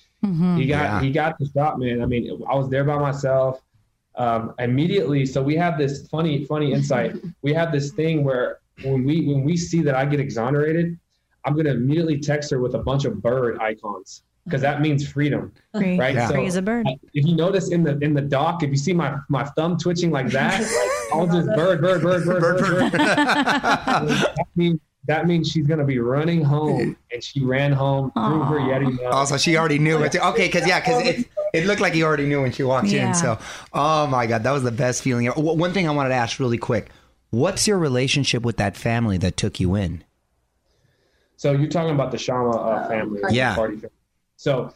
he 0.58 0.66
got 0.66 0.82
Yeah. 0.86 1.02
he 1.02 1.12
got 1.12 1.38
the 1.38 1.46
shot, 1.54 1.78
man. 1.78 2.02
I 2.02 2.08
mean, 2.08 2.42
I 2.50 2.56
was 2.56 2.70
there 2.70 2.84
by 2.84 2.98
myself. 2.98 3.62
Um, 4.16 4.56
immediately, 4.58 5.28
so 5.28 5.44
we 5.44 5.56
have 5.58 5.78
this 5.78 6.08
funny 6.08 6.44
funny 6.46 6.74
insight. 6.74 7.18
we 7.44 7.54
have 7.54 7.72
this 7.72 7.92
thing 7.92 8.24
where 8.24 8.62
when 8.84 9.04
we 9.04 9.26
when 9.28 9.44
we 9.44 9.58
see 9.58 9.82
that 9.82 9.96
I 9.96 10.06
get 10.06 10.20
exonerated, 10.20 10.98
I'm 11.46 11.56
gonna 11.56 11.72
immediately 11.72 12.20
text 12.20 12.52
her 12.52 12.60
with 12.60 12.76
a 12.76 12.80
bunch 12.80 13.06
of 13.06 13.22
bird 13.22 13.60
icons 13.60 14.24
because 14.46 14.62
that 14.62 14.82
means 14.82 15.08
freedom, 15.08 15.52
Free, 15.76 15.98
right? 16.00 16.16
Yeah. 16.16 16.28
free 16.28 16.46
as 16.48 16.56
a 16.56 16.62
bird. 16.62 16.88
if 17.14 17.26
you 17.26 17.36
notice 17.36 17.70
in 17.72 17.84
the 17.84 17.98
in 18.00 18.14
the 18.14 18.22
doc, 18.22 18.64
if 18.64 18.70
you 18.70 18.78
see 18.78 18.94
my 18.94 19.16
my 19.30 19.44
thumb 19.56 19.78
twitching 19.78 20.12
like 20.12 20.30
that, 20.32 20.60
I'll 21.14 21.28
just 21.28 21.50
oh, 21.50 21.56
bird, 21.56 21.82
bird, 21.82 22.02
bird, 22.02 22.26
bird, 22.26 22.42
bird, 22.42 22.92
bird. 22.92 22.92
that 22.94 24.36
means 24.56 24.80
that 25.08 25.26
means 25.28 25.50
she's 25.50 25.66
gonna 25.66 25.86
be 25.86 26.00
running 26.00 26.44
home, 26.44 26.96
and 27.12 27.24
she 27.24 27.44
ran 27.44 27.72
home 27.72 28.12
through 28.12 28.44
her 28.44 28.60
Yeti. 28.60 28.92
mouth. 29.02 29.14
Also, 29.14 29.38
she 29.38 29.58
already 29.58 29.80
knew 29.80 30.04
it. 30.04 30.16
Okay, 30.16 30.48
because 30.48 30.68
yeah, 30.68 30.80
because 30.80 31.02
it 31.06 31.28
it 31.54 31.66
looked 31.66 31.82
like 31.82 31.94
he 31.94 32.04
already 32.04 32.26
knew 32.28 32.42
when 32.42 32.52
she 32.52 32.64
walked 32.64 32.88
Yeah. 32.88 33.08
in. 33.10 33.14
So, 33.16 33.38
oh 33.74 34.08
my 34.08 34.28
god, 34.28 34.44
that 34.44 34.52
was 34.52 34.64
the 34.64 34.72
best 34.72 35.02
feeling. 35.02 35.28
One 35.28 35.74
thing 35.74 35.88
I 35.88 35.92
wanted 35.92 36.10
to 36.10 36.16
ask 36.16 36.40
really 36.40 36.58
quick: 36.58 36.90
What's 37.32 37.68
your 37.68 37.78
relationship 37.78 38.44
with 38.44 38.58
that 38.58 38.76
family 38.76 39.18
that 39.20 39.38
took 39.38 39.60
you 39.60 39.76
in? 39.76 40.04
So 41.38 41.52
you're 41.52 41.70
talking 41.70 41.94
about 41.94 42.12
the 42.12 42.18
Shama 42.18 42.52
uh, 42.52 42.88
family, 42.88 43.22
Yeah. 43.30 43.56
Party. 43.56 43.82
So, 44.36 44.74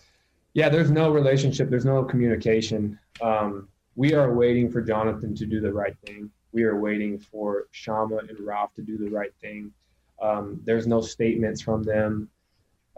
yeah, 0.54 0.70
there's 0.70 0.92
no 0.92 1.12
relationship. 1.12 1.70
There's 1.70 1.86
no 1.86 2.04
communication. 2.04 3.00
Um, 3.22 3.68
we 3.96 4.14
are 4.14 4.34
waiting 4.34 4.72
for 4.72 4.82
Jonathan 4.82 5.36
to 5.36 5.46
do 5.46 5.62
the 5.62 5.74
right 5.74 5.96
thing. 6.06 6.30
We 6.52 6.64
are 6.64 6.80
waiting 6.80 7.20
for 7.20 7.68
Shama 7.72 8.18
and 8.18 8.40
Ralph 8.40 8.74
to 8.76 8.82
do 8.82 8.98
the 8.98 9.10
right 9.10 9.34
thing. 9.42 9.72
Um, 10.22 10.62
there's 10.64 10.86
no 10.86 11.02
statements 11.02 11.62
from 11.62 11.84
them. 11.84 12.30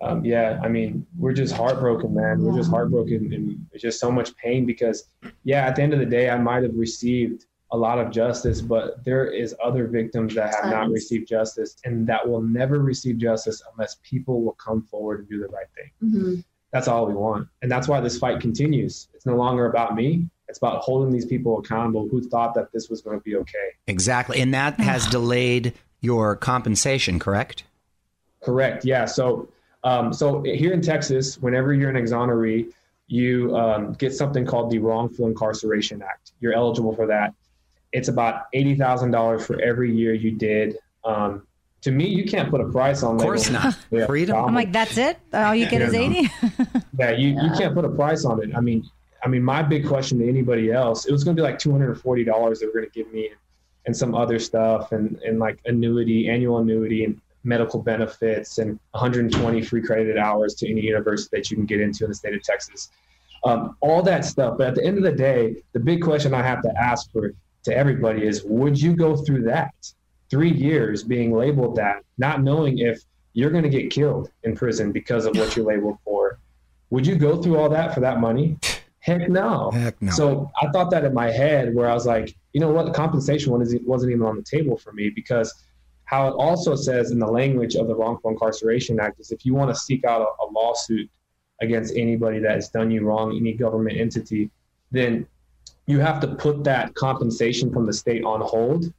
Um, 0.01 0.25
yeah, 0.25 0.59
I 0.61 0.67
mean, 0.67 1.07
we're 1.17 1.33
just 1.33 1.55
heartbroken, 1.55 2.13
man. 2.13 2.41
We're 2.43 2.57
just 2.57 2.69
heartbroken, 2.69 3.33
and 3.33 3.65
it's 3.71 3.81
just 3.81 3.99
so 3.99 4.11
much 4.11 4.35
pain 4.35 4.65
because, 4.65 5.05
yeah, 5.45 5.65
at 5.65 5.77
the 5.77 5.83
end 5.83 5.93
of 5.93 5.99
the 5.99 6.05
day, 6.05 6.29
I 6.29 6.37
might 6.37 6.63
have 6.63 6.75
received 6.75 7.45
a 7.75 7.77
lot 7.77 7.99
of 7.99 8.09
justice, 8.09 8.61
but 8.61 9.03
there 9.03 9.25
is 9.27 9.53
other 9.63 9.85
victims 9.88 10.33
that 10.35 10.55
have 10.55 10.71
not 10.71 10.89
received 10.89 11.27
justice, 11.27 11.75
and 11.83 12.07
that 12.07 12.27
will 12.27 12.41
never 12.41 12.79
receive 12.79 13.17
justice 13.17 13.61
unless 13.73 13.97
people 14.01 14.41
will 14.41 14.53
come 14.53 14.81
forward 14.81 15.19
and 15.19 15.29
do 15.29 15.39
the 15.39 15.47
right 15.47 15.67
thing. 15.75 15.91
Mhm. 16.03 16.43
That's 16.71 16.88
all 16.88 17.05
we 17.05 17.13
want, 17.13 17.47
and 17.61 17.69
that's 17.71 17.88
why 17.88 17.99
this 17.99 18.17
fight 18.17 18.39
continues. 18.39 19.07
It's 19.13 19.25
no 19.25 19.35
longer 19.35 19.65
about 19.65 19.95
me; 19.95 20.29
it's 20.47 20.57
about 20.57 20.81
holding 20.81 21.11
these 21.11 21.25
people 21.25 21.59
accountable 21.59 22.07
who 22.09 22.21
thought 22.21 22.53
that 22.55 22.71
this 22.71 22.89
was 22.89 23.01
going 23.01 23.19
to 23.19 23.23
be 23.23 23.35
okay. 23.35 23.69
Exactly, 23.88 24.39
and 24.39 24.53
that 24.53 24.79
has 24.79 25.05
delayed 25.17 25.73
your 26.01 26.35
compensation, 26.35 27.19
correct? 27.19 27.63
Correct. 28.41 28.85
Yeah. 28.85 29.05
So, 29.05 29.49
um, 29.83 30.13
so 30.13 30.43
here 30.43 30.71
in 30.71 30.81
Texas, 30.81 31.38
whenever 31.41 31.73
you're 31.73 31.89
an 31.89 31.95
exoneree, 31.95 32.71
you 33.07 33.55
um, 33.55 33.93
get 33.93 34.13
something 34.13 34.45
called 34.45 34.71
the 34.71 34.79
Wrongful 34.79 35.27
Incarceration 35.27 36.01
Act. 36.01 36.31
You're 36.39 36.53
eligible 36.53 36.95
for 36.95 37.07
that. 37.07 37.33
It's 37.95 38.10
about 38.10 38.47
eighty 38.53 38.75
thousand 38.75 39.12
dollars 39.12 39.45
for 39.45 39.60
every 39.62 39.95
year 39.95 40.13
you 40.13 40.31
did. 40.31 40.77
Um, 41.05 41.47
to 41.81 41.91
me, 41.91 42.08
you 42.08 42.25
can't 42.25 42.49
put 42.49 42.60
a 42.62 42.65
price 42.69 43.03
on. 43.03 43.15
Of 43.15 43.21
course 43.21 43.47
legal- 43.47 43.63
not. 43.63 43.77
Yeah, 43.91 44.05
Freedom. 44.05 44.36
I'm 44.43 44.53
like, 44.55 44.71
that's 44.73 44.97
it. 44.97 45.17
All 45.34 45.55
you 45.55 45.69
get 45.69 45.81
is 45.81 45.93
Yeah, 45.93 45.99
no. 45.99 46.05
eighty. 46.05 46.29
Yeah, 46.99 47.12
you, 47.12 47.29
you 47.29 47.51
can't 47.58 47.73
put 47.73 47.86
a 47.86 47.89
price 47.89 48.25
on 48.25 48.41
it. 48.43 48.55
I 48.55 48.60
mean, 48.60 48.84
I 49.23 49.27
mean, 49.27 49.43
my 49.43 49.62
big 49.62 49.88
question 49.88 50.19
to 50.19 50.27
anybody 50.27 50.71
else, 50.71 51.05
it 51.05 51.12
was 51.12 51.23
going 51.23 51.36
to 51.38 51.41
be 51.41 51.43
like 51.43 51.58
two 51.60 51.71
hundred 51.71 51.91
and 51.91 52.01
forty 52.01 52.23
dollars 52.23 52.60
they 52.60 52.65
were 52.65 52.73
going 52.73 52.86
to 52.86 52.91
give 52.91 53.12
me, 53.13 53.27
and, 53.27 53.38
and 53.86 53.95
some 53.95 54.13
other 54.13 54.39
stuff, 54.39 54.91
and 54.91 55.17
and 55.23 55.39
like 55.39 55.60
annuity, 55.65 56.27
annual 56.29 56.58
annuity, 56.60 57.05
and 57.05 57.21
medical 57.45 57.81
benefits, 57.81 58.58
and 58.58 58.79
120 58.91 59.62
free 59.62 59.81
credited 59.81 60.17
hours 60.17 60.55
to 60.55 60.69
any 60.69 60.81
university 60.81 61.38
that 61.38 61.49
you 61.51 61.55
can 61.55 61.65
get 61.67 61.79
into 61.79 62.03
in 62.03 62.10
the 62.10 62.15
state 62.15 62.34
of 62.34 62.41
Texas. 62.41 62.89
Um, 63.43 63.77
all 63.81 64.01
that 64.01 64.25
stuff. 64.25 64.58
But 64.58 64.69
at 64.69 64.75
the 64.75 64.84
end 64.84 64.97
of 64.97 65.03
the 65.03 65.12
day, 65.12 65.58
the 65.73 65.79
big 65.79 66.01
question 66.01 66.34
I 66.34 66.41
have 66.41 66.63
to 66.63 66.73
ask 66.81 67.12
for 67.12 67.31
to 67.65 67.75
everybody 67.75 68.25
is: 68.25 68.43
Would 68.43 68.82
you 68.82 68.95
go 68.95 69.15
through 69.15 69.43
that 69.43 69.73
three 70.30 70.51
years 70.51 71.04
being 71.04 71.34
labeled 71.34 71.75
that, 71.75 72.04
not 72.17 72.41
knowing 72.41 72.80
if 72.80 73.01
you're 73.34 73.51
going 73.51 73.63
to 73.63 73.69
get 73.69 73.91
killed 73.91 74.30
in 74.43 74.56
prison 74.56 74.91
because 74.91 75.25
of 75.25 75.36
what 75.36 75.56
you're 75.56 75.65
labeled 75.65 75.97
for? 76.04 76.39
Would 76.89 77.06
you 77.06 77.15
go 77.15 77.41
through 77.41 77.58
all 77.58 77.69
that 77.69 77.93
for 77.93 77.99
that 77.99 78.19
money? 78.19 78.58
Heck 78.99 79.30
no. 79.30 79.69
Heck 79.71 80.01
no. 80.01 80.12
So 80.12 80.51
I 80.62 80.69
thought 80.71 80.89
that 80.91 81.04
in 81.04 81.13
my 81.13 81.30
head 81.30 81.75
where 81.75 81.89
I 81.89 81.93
was 81.93 82.06
like, 82.06 82.36
you 82.54 82.60
know 82.60 82.71
what, 82.71 82.86
the 82.86 82.91
compensation 82.91 83.51
wasn't 83.51 84.12
even 84.12 84.25
on 84.25 84.38
the 84.38 84.43
table 84.43 84.78
for 84.78 84.93
me 84.93 85.10
because 85.10 85.54
how 86.06 86.28
it 86.28 86.32
also 86.32 86.75
says 86.75 87.12
in 87.12 87.19
the 87.19 87.28
language 87.28 87.75
of 87.75 87.88
the 87.88 87.95
Wrongful 87.95 88.32
Incarceration 88.32 88.99
Act 88.99 89.19
is 89.19 89.32
if 89.32 89.45
you 89.45 89.54
want 89.54 89.69
to 89.69 89.75
seek 89.80 90.06
out 90.06 90.21
a, 90.21 90.43
a 90.43 90.45
lawsuit 90.51 91.10
against 91.62 91.95
anybody 91.95 92.39
that 92.39 92.56
has 92.56 92.69
done 92.69 92.91
you 92.91 93.04
wrong, 93.04 93.36
any 93.36 93.54
government 93.54 93.97
entity, 93.97 94.49
then 94.91 95.28
you 95.87 95.99
have 95.99 96.19
to 96.19 96.27
put 96.27 96.63
that 96.63 96.93
compensation 96.95 97.71
from 97.71 97.85
the 97.85 97.93
state 97.93 98.23
on 98.23 98.41
hold 98.41 98.91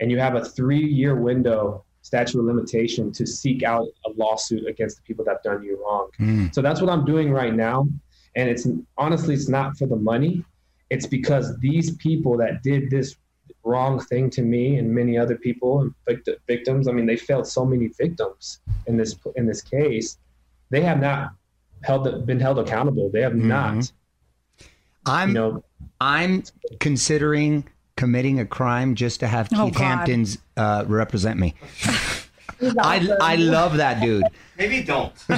and 0.00 0.10
you 0.10 0.18
have 0.18 0.34
a 0.34 0.44
three 0.44 0.84
year 0.84 1.16
window 1.16 1.84
statute 2.02 2.38
of 2.38 2.44
limitation 2.44 3.10
to 3.10 3.26
seek 3.26 3.62
out 3.62 3.86
a 4.04 4.10
lawsuit 4.16 4.66
against 4.68 4.96
the 4.96 5.02
people 5.02 5.24
that 5.24 5.32
have 5.32 5.42
done 5.42 5.62
you 5.64 5.82
wrong. 5.82 6.08
Mm. 6.20 6.54
So 6.54 6.62
that's 6.62 6.80
what 6.80 6.90
I'm 6.90 7.04
doing 7.04 7.32
right 7.32 7.54
now. 7.54 7.88
And 8.36 8.48
it's 8.48 8.68
honestly, 8.96 9.34
it's 9.34 9.48
not 9.48 9.76
for 9.76 9.86
the 9.86 9.96
money. 9.96 10.44
It's 10.90 11.06
because 11.06 11.58
these 11.58 11.96
people 11.96 12.36
that 12.36 12.62
did 12.62 12.90
this 12.90 13.16
wrong 13.64 13.98
thing 13.98 14.30
to 14.30 14.42
me 14.42 14.76
and 14.76 14.88
many 14.88 15.18
other 15.18 15.36
people 15.36 15.80
and 15.80 15.94
vict- 16.06 16.28
victims. 16.46 16.86
I 16.86 16.92
mean, 16.92 17.06
they 17.06 17.16
failed 17.16 17.46
so 17.46 17.64
many 17.64 17.88
victims 17.88 18.60
in 18.86 18.96
this 18.96 19.16
in 19.34 19.46
this 19.46 19.62
case. 19.62 20.18
They 20.70 20.82
have 20.82 21.00
not 21.00 21.32
held 21.82 22.26
been 22.26 22.38
held 22.38 22.58
accountable. 22.58 23.10
They 23.10 23.22
have 23.22 23.34
not. 23.34 23.90
I'm 25.06 25.28
You 25.28 25.34
know, 25.34 25.64
I'm 26.00 26.42
considering 26.80 27.68
committing 27.96 28.40
a 28.40 28.44
crime 28.46 28.94
just 28.94 29.20
to 29.20 29.26
have 29.26 29.48
Oh, 29.54 29.66
Keith 29.66 29.74
God. 29.74 29.82
Hampton's 29.82 30.38
uh, 30.56 30.84
represent 30.86 31.38
me. 31.38 31.54
I 32.80 33.08
I 33.20 33.36
love 33.36 33.76
that 33.76 34.00
dude. 34.00 34.24
Maybe 34.58 34.82
don't. 34.82 35.12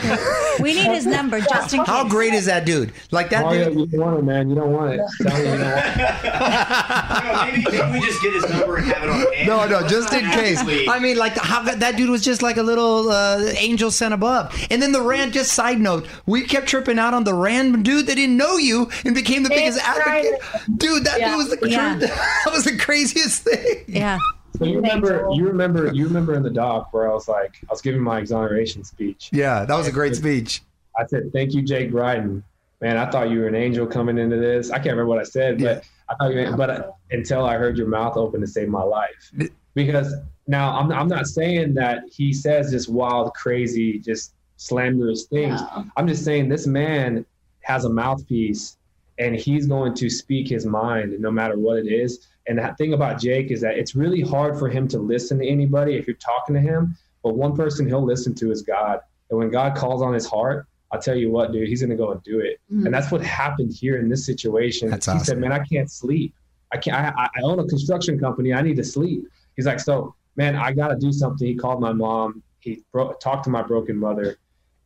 We 0.61 0.75
need 0.75 0.87
his 0.93 1.07
number 1.07 1.41
just 1.41 1.73
in 1.73 1.79
case. 1.81 1.87
How 1.89 2.09
great 2.09 2.35
is 2.35 2.47
that 2.47 2.65
dude? 2.67 2.93
Like 3.13 3.31
that 3.31 3.43
Mario, 3.43 3.71
dude. 3.71 3.79
you 3.79 3.87
don't 3.87 4.01
want 4.01 4.19
it, 4.19 4.23
man. 4.25 4.49
You 4.49 4.55
don't 4.57 4.73
want 4.73 4.95
it. 4.95 5.01
Tell 5.23 5.39
me 5.39 5.45
you 5.51 5.57
don't 5.57 5.61
want 5.71 7.55
it. 7.55 7.65
maybe, 7.65 7.79
maybe 7.79 7.93
we 8.01 8.07
just 8.07 8.23
get 8.23 8.33
his 8.35 8.49
number 8.51 8.77
and 8.79 8.87
have 8.87 9.03
it 9.05 9.09
on 9.11 9.33
hand. 9.35 9.47
No, 9.47 9.67
no, 9.69 9.87
just 9.89 10.13
in 10.13 10.25
case. 10.31 10.59
I 10.89 10.99
mean, 10.99 11.17
like 11.17 11.37
how 11.37 11.63
that 11.63 11.79
that 11.81 11.97
dude 11.97 12.11
was 12.11 12.25
just 12.25 12.43
like 12.43 12.57
a 12.57 12.63
little 12.63 13.11
uh, 13.11 13.39
angel 13.57 13.91
sent 13.93 14.15
above. 14.15 14.53
And 14.71 14.83
then 14.83 14.93
the 14.93 15.03
rand. 15.03 15.33
Just 15.33 15.53
side 15.53 15.79
note, 15.79 16.07
we 16.27 16.43
kept 16.45 16.67
tripping 16.69 16.99
out 16.99 17.13
on 17.15 17.23
the 17.25 17.35
rand 17.35 17.85
dude 17.85 18.07
that 18.07 18.15
didn't 18.17 18.37
know 18.37 18.57
you 18.57 18.89
and 19.05 19.15
became 19.15 19.43
the 19.43 19.49
biggest 19.51 19.79
advocate. 19.79 20.41
Dude, 20.77 21.05
that 21.05 21.21
Yeah. 21.21 21.29
dude 21.31 21.37
was 21.37 21.49
the 21.57 21.69
Yeah. 21.69 21.95
that 21.99 22.51
was 22.53 22.65
the 22.65 22.77
craziest 22.79 23.43
thing. 23.43 23.85
Yeah. 23.87 24.19
So 24.57 24.65
you 24.65 24.77
remember, 24.77 25.29
you 25.33 25.47
remember, 25.47 25.93
you 25.93 26.05
remember 26.05 26.35
in 26.35 26.43
the 26.43 26.51
doc 26.51 26.93
where 26.93 27.11
I 27.11 27.15
was 27.15 27.29
like, 27.29 27.59
I 27.69 27.73
was 27.73 27.83
giving 27.83 28.01
my 28.01 28.19
exoneration 28.19 28.83
speech. 28.83 29.29
Yeah, 29.33 29.65
that 29.65 29.77
was 29.77 29.87
a 29.87 29.93
great 29.93 30.17
speech. 30.17 30.63
I 30.99 31.07
said, 31.07 31.33
"Thank 31.33 31.55
you, 31.55 31.63
Jake 31.63 31.91
Brydon." 31.91 32.43
Man, 32.81 32.97
I 32.97 33.11
thought 33.11 33.31
you 33.31 33.41
were 33.41 33.49
an 33.49 33.55
angel 33.55 33.87
coming 33.87 34.19
into 34.19 34.37
this. 34.37 34.71
I 34.71 34.77
can't 34.77 34.97
remember 34.97 35.07
what 35.07 35.19
I 35.19 35.25
said, 35.25 35.59
but 35.61 35.85
I 36.09 36.15
thought 36.15 36.33
you. 36.33 36.55
But 36.57 36.71
uh, 36.71 36.91
until 37.11 37.45
I 37.45 37.57
heard 37.57 37.77
your 37.77 37.89
mouth 37.89 38.17
open 38.17 38.41
to 38.41 38.47
save 38.47 38.69
my 38.69 38.83
life, 38.83 39.33
because 39.75 40.15
now 40.47 40.79
I'm 40.79 40.91
I'm 40.93 41.09
not 41.09 41.27
saying 41.27 41.75
that 41.75 42.03
he 42.11 42.33
says 42.33 42.71
just 42.71 42.89
wild, 42.89 43.35
crazy, 43.35 43.99
just 43.99 44.35
slanderous 44.57 45.25
things. 45.25 45.61
No. 45.61 45.87
I'm 45.97 46.07
just 46.09 46.25
saying 46.25 46.49
this 46.49 46.67
man 46.67 47.25
has 47.61 47.85
a 47.85 47.91
mouthpiece, 47.91 48.77
and 49.19 49.37
he's 49.37 49.67
going 49.67 49.95
to 49.95 50.09
speak 50.09 50.49
his 50.49 50.67
mind, 50.67 51.19
no 51.21 51.31
matter 51.31 51.59
what 51.59 51.79
it 51.79 51.87
is. 51.87 52.27
And 52.49 52.59
the 52.59 52.75
thing 52.79 52.95
about 52.95 53.21
Jake 53.21 53.51
is 53.51 53.61
that 53.61 53.77
it's 53.77 53.95
really 53.95 54.23
hard 54.23 54.59
for 54.59 54.69
him 54.69 54.89
to 54.89 54.99
listen 54.99 55.39
to 55.39 55.47
anybody 55.47 55.97
if 55.97 56.07
you're 56.07 56.17
talking 56.17 56.55
to 56.55 56.61
him. 56.61 56.97
But 57.23 57.35
one 57.35 57.55
person 57.55 57.87
he'll 57.87 58.05
listen 58.05 58.35
to 58.37 58.51
is 58.51 58.63
God. 58.63 59.01
And 59.31 59.39
when 59.39 59.51
God 59.51 59.77
calls 59.77 60.03
on 60.03 60.15
his 60.15 60.27
heart, 60.27 60.67
I'll 60.91 61.01
tell 61.01 61.17
you 61.17 61.31
what, 61.31 61.53
dude, 61.53 61.69
he's 61.69 61.83
going 61.83 61.91
to 61.91 61.97
go 61.97 62.13
and 62.13 62.23
do 62.23 62.41
it. 62.41 62.61
Mm. 62.73 62.87
And 62.87 62.95
that's 62.95 63.11
what 63.11 63.23
happened 63.23 63.73
here 63.73 63.99
in 63.99 64.09
this 64.09 64.25
situation. 64.25 64.89
That's 64.89 65.05
he 65.05 65.13
awesome. 65.13 65.25
said, 65.25 65.39
man, 65.39 65.53
I 65.53 65.59
can't 65.59 65.91
sleep. 65.91 66.35
I 66.73 66.79
can't, 66.79 66.97
I, 66.97 67.29
I 67.37 67.41
own 67.43 67.59
a 67.59 67.67
construction 67.67 68.19
company. 68.19 68.55
I 68.55 68.63
need 68.63 68.77
to 68.77 68.85
sleep. 68.85 69.27
He's 69.57 69.67
like, 69.67 69.81
so 69.81 70.15
man, 70.37 70.57
I 70.57 70.73
got 70.73 70.89
to 70.89 70.97
do 70.97 71.13
something. 71.13 71.47
He 71.47 71.55
called 71.55 71.81
my 71.81 71.93
mom. 71.93 72.43
He 72.61 72.83
bro- 72.93 73.13
talked 73.15 73.45
to 73.45 73.51
my 73.51 73.63
broken 73.63 73.97
mother 73.97 74.39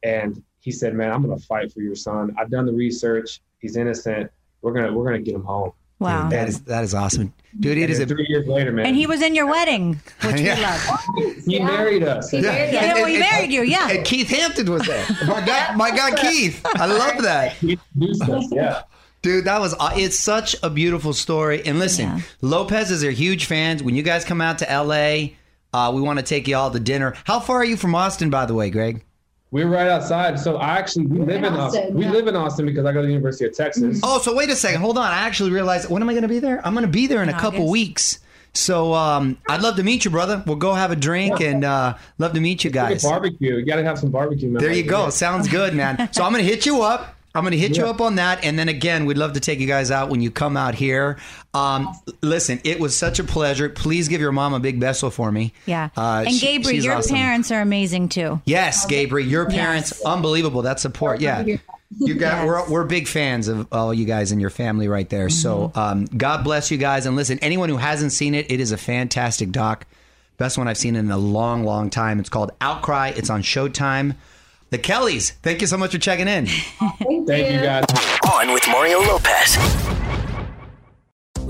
and 0.02 0.42
he 0.60 0.72
said, 0.72 0.94
man, 0.94 1.12
I'm 1.12 1.22
going 1.24 1.38
to 1.38 1.46
fight 1.46 1.72
for 1.72 1.80
your 1.80 1.94
son. 1.94 2.34
I've 2.38 2.50
done 2.50 2.66
the 2.66 2.72
research. 2.72 3.40
He's 3.58 3.76
innocent. 3.76 4.30
We're 4.62 4.72
going 4.72 4.86
to, 4.86 4.92
we're 4.92 5.04
going 5.04 5.22
to 5.22 5.24
get 5.24 5.34
him 5.34 5.44
home. 5.44 5.72
Wow. 6.02 6.28
That 6.28 6.48
is 6.48 6.60
that 6.62 6.84
is 6.84 6.94
awesome, 6.94 7.32
dude. 7.58 7.78
It 7.78 7.82
And 7.84 7.90
is 7.92 8.00
a 8.00 8.06
three 8.06 8.26
years 8.28 8.46
later, 8.46 8.72
man. 8.72 8.86
And 8.86 8.96
he 8.96 9.06
was 9.06 9.22
in 9.22 9.34
your 9.34 9.46
wedding, 9.46 10.00
which 10.22 10.40
Yeah. 10.40 10.56
we 11.16 11.22
love. 11.24 11.44
he 11.46 11.58
married 11.60 12.02
us. 12.02 12.30
He 12.30 12.40
married 12.40 12.72
Yeah, 12.74 12.80
us. 12.92 12.94
well, 12.96 13.06
he 13.06 13.18
married 13.18 13.52
you, 13.52 13.62
yeah. 13.62 13.90
And 13.90 14.04
Keith 14.04 14.28
Hampton 14.28 14.70
was 14.70 14.86
there. 14.86 15.04
My 15.26 15.40
guy, 15.40 15.74
my 15.76 15.90
guy 15.90 16.10
Keith. 16.14 16.60
I 16.64 16.86
love 16.86 17.22
that. 17.22 17.52
He 17.54 17.78
introduced 17.96 18.22
us. 18.28 18.48
Yeah. 18.52 18.82
Dude, 19.22 19.44
that 19.44 19.60
was 19.60 19.74
uh, 19.78 19.92
it's 19.94 20.18
such 20.18 20.56
a 20.62 20.68
beautiful 20.70 21.12
story. 21.12 21.64
And 21.64 21.78
listen, 21.78 22.06
Yeah. 22.06 22.20
Lopez 22.40 22.90
is 22.90 23.00
their 23.02 23.12
huge 23.12 23.44
fans. 23.46 23.82
When 23.82 23.94
you 23.94 24.02
guys 24.02 24.24
come 24.24 24.40
out 24.40 24.58
to 24.58 24.64
LA, 24.66 25.36
uh, 25.72 25.92
we 25.92 26.00
want 26.00 26.18
to 26.18 26.24
take 26.24 26.48
you 26.48 26.56
all 26.56 26.70
to 26.72 26.80
dinner. 26.80 27.14
How 27.24 27.38
far 27.38 27.58
are 27.58 27.64
you 27.64 27.76
from 27.76 27.94
Austin, 27.94 28.30
by 28.30 28.46
the 28.46 28.54
way, 28.54 28.68
Greg? 28.70 29.04
We're 29.52 29.68
right 29.68 29.86
outside. 29.86 30.40
So 30.40 30.56
I 30.56 30.78
actually 30.78 31.06
we 31.06 31.18
live 31.18 31.44
in 31.44 31.52
Austin. 31.54 31.82
Austin, 31.82 31.94
We 31.94 32.04
yeah. 32.06 32.10
live 32.10 32.26
in 32.26 32.34
Austin 32.34 32.64
because 32.66 32.86
I 32.86 32.92
go 32.92 33.02
to 33.02 33.06
the 33.06 33.12
University 33.12 33.44
of 33.44 33.54
Texas. 33.54 34.00
Oh, 34.02 34.18
so 34.18 34.34
wait 34.34 34.48
a 34.48 34.56
second. 34.56 34.80
Hold 34.80 34.96
on. 34.96 35.04
I 35.04 35.18
actually 35.18 35.50
realized 35.50 35.90
when 35.90 36.02
am 36.02 36.08
I 36.08 36.14
going 36.14 36.22
to 36.22 36.28
be 36.28 36.38
there? 36.40 36.66
I'm 36.66 36.72
going 36.72 36.86
to 36.86 36.90
be 36.90 37.06
there 37.06 37.22
in 37.22 37.28
a 37.28 37.38
couple 37.38 37.68
weeks. 37.70 38.18
So 38.54 38.92
um, 38.94 39.38
I'd 39.48 39.60
love 39.62 39.76
to 39.76 39.82
meet 39.82 40.04
you, 40.04 40.10
brother. 40.10 40.42
We'll 40.46 40.56
go 40.56 40.72
have 40.72 40.90
a 40.90 40.96
drink 40.96 41.40
and 41.40 41.64
uh, 41.64 41.96
love 42.18 42.32
to 42.32 42.40
meet 42.40 42.64
you 42.64 42.70
guys. 42.70 43.02
Barbecue. 43.02 43.56
You 43.56 43.64
got 43.64 43.76
to 43.76 43.84
have 43.84 43.98
some 43.98 44.10
barbecue. 44.10 44.48
man. 44.48 44.62
There 44.62 44.72
you 44.72 44.84
go. 44.84 45.10
Sounds 45.10 45.48
good, 45.48 45.74
man. 45.74 46.08
So 46.12 46.24
I'm 46.24 46.32
going 46.32 46.44
to 46.44 46.50
hit 46.50 46.66
you 46.66 46.82
up. 46.82 47.14
I'm 47.34 47.42
going 47.44 47.52
to 47.52 47.58
hit 47.58 47.76
you 47.76 47.86
up 47.86 48.00
on 48.00 48.16
that. 48.16 48.44
And 48.44 48.58
then 48.58 48.68
again, 48.68 49.06
we'd 49.06 49.16
love 49.16 49.32
to 49.34 49.40
take 49.40 49.58
you 49.58 49.66
guys 49.66 49.90
out 49.90 50.10
when 50.10 50.20
you 50.20 50.30
come 50.30 50.56
out 50.56 50.74
here. 50.74 51.18
Um, 51.54 51.88
listen, 52.20 52.60
it 52.64 52.78
was 52.78 52.94
such 52.96 53.18
a 53.18 53.24
pleasure. 53.24 53.68
Please 53.70 54.08
give 54.08 54.20
your 54.20 54.32
mom 54.32 54.52
a 54.54 54.60
big 54.60 54.80
beso 54.80 55.10
for 55.12 55.32
me. 55.32 55.52
Yeah. 55.66 55.88
Uh, 55.96 56.24
and 56.26 56.34
she- 56.34 56.46
Gabriel, 56.58 56.82
your 56.84 56.94
awesome. 56.96 57.16
parents 57.16 57.50
are 57.50 57.60
amazing 57.60 58.10
too. 58.10 58.40
Yes, 58.44 58.84
Gabriel, 58.86 59.26
your 59.26 59.48
parents, 59.48 59.92
Yes. 59.96 60.02
unbelievable. 60.04 60.62
That 60.62 60.78
support. 60.80 61.20
Yeah. 61.20 61.44
You 61.98 62.14
guys, 62.14 62.46
we're, 62.46 62.70
we're 62.70 62.84
big 62.84 63.06
fans 63.06 63.48
of 63.48 63.68
all 63.70 63.92
you 63.92 64.06
guys 64.06 64.32
and 64.32 64.40
your 64.40 64.48
family 64.50 64.88
right 64.88 65.08
there. 65.10 65.28
So 65.28 65.68
Mm-hmm. 65.68 65.78
um, 65.78 66.04
God 66.06 66.42
bless 66.44 66.70
you 66.70 66.78
guys. 66.78 67.04
And 67.06 67.16
listen, 67.16 67.38
anyone 67.40 67.68
who 67.68 67.76
hasn't 67.76 68.12
seen 68.12 68.34
it, 68.34 68.50
it 68.50 68.60
is 68.60 68.72
a 68.72 68.78
fantastic 68.78 69.52
doc. 69.52 69.86
Best 70.38 70.56
one 70.58 70.68
I've 70.68 70.78
seen 70.78 70.96
in 70.96 71.10
a 71.10 71.18
long, 71.18 71.64
long 71.64 71.90
time. 71.90 72.18
It's 72.18 72.28
called 72.30 72.50
Outcry. 72.60 73.08
It's 73.14 73.28
on 73.30 73.42
Showtime. 73.42 74.16
The 74.72 74.78
Kellys, 74.78 75.32
thank 75.42 75.60
you 75.60 75.66
so 75.66 75.76
much 75.76 75.92
for 75.92 75.98
checking 75.98 76.28
in. 76.28 76.46
Thank, 76.46 77.26
Thank 77.26 77.52
you 77.52 77.60
guys. 77.60 77.84
On 78.32 78.54
with 78.54 78.66
Mario 78.68 79.00
Lopez. 79.00 79.58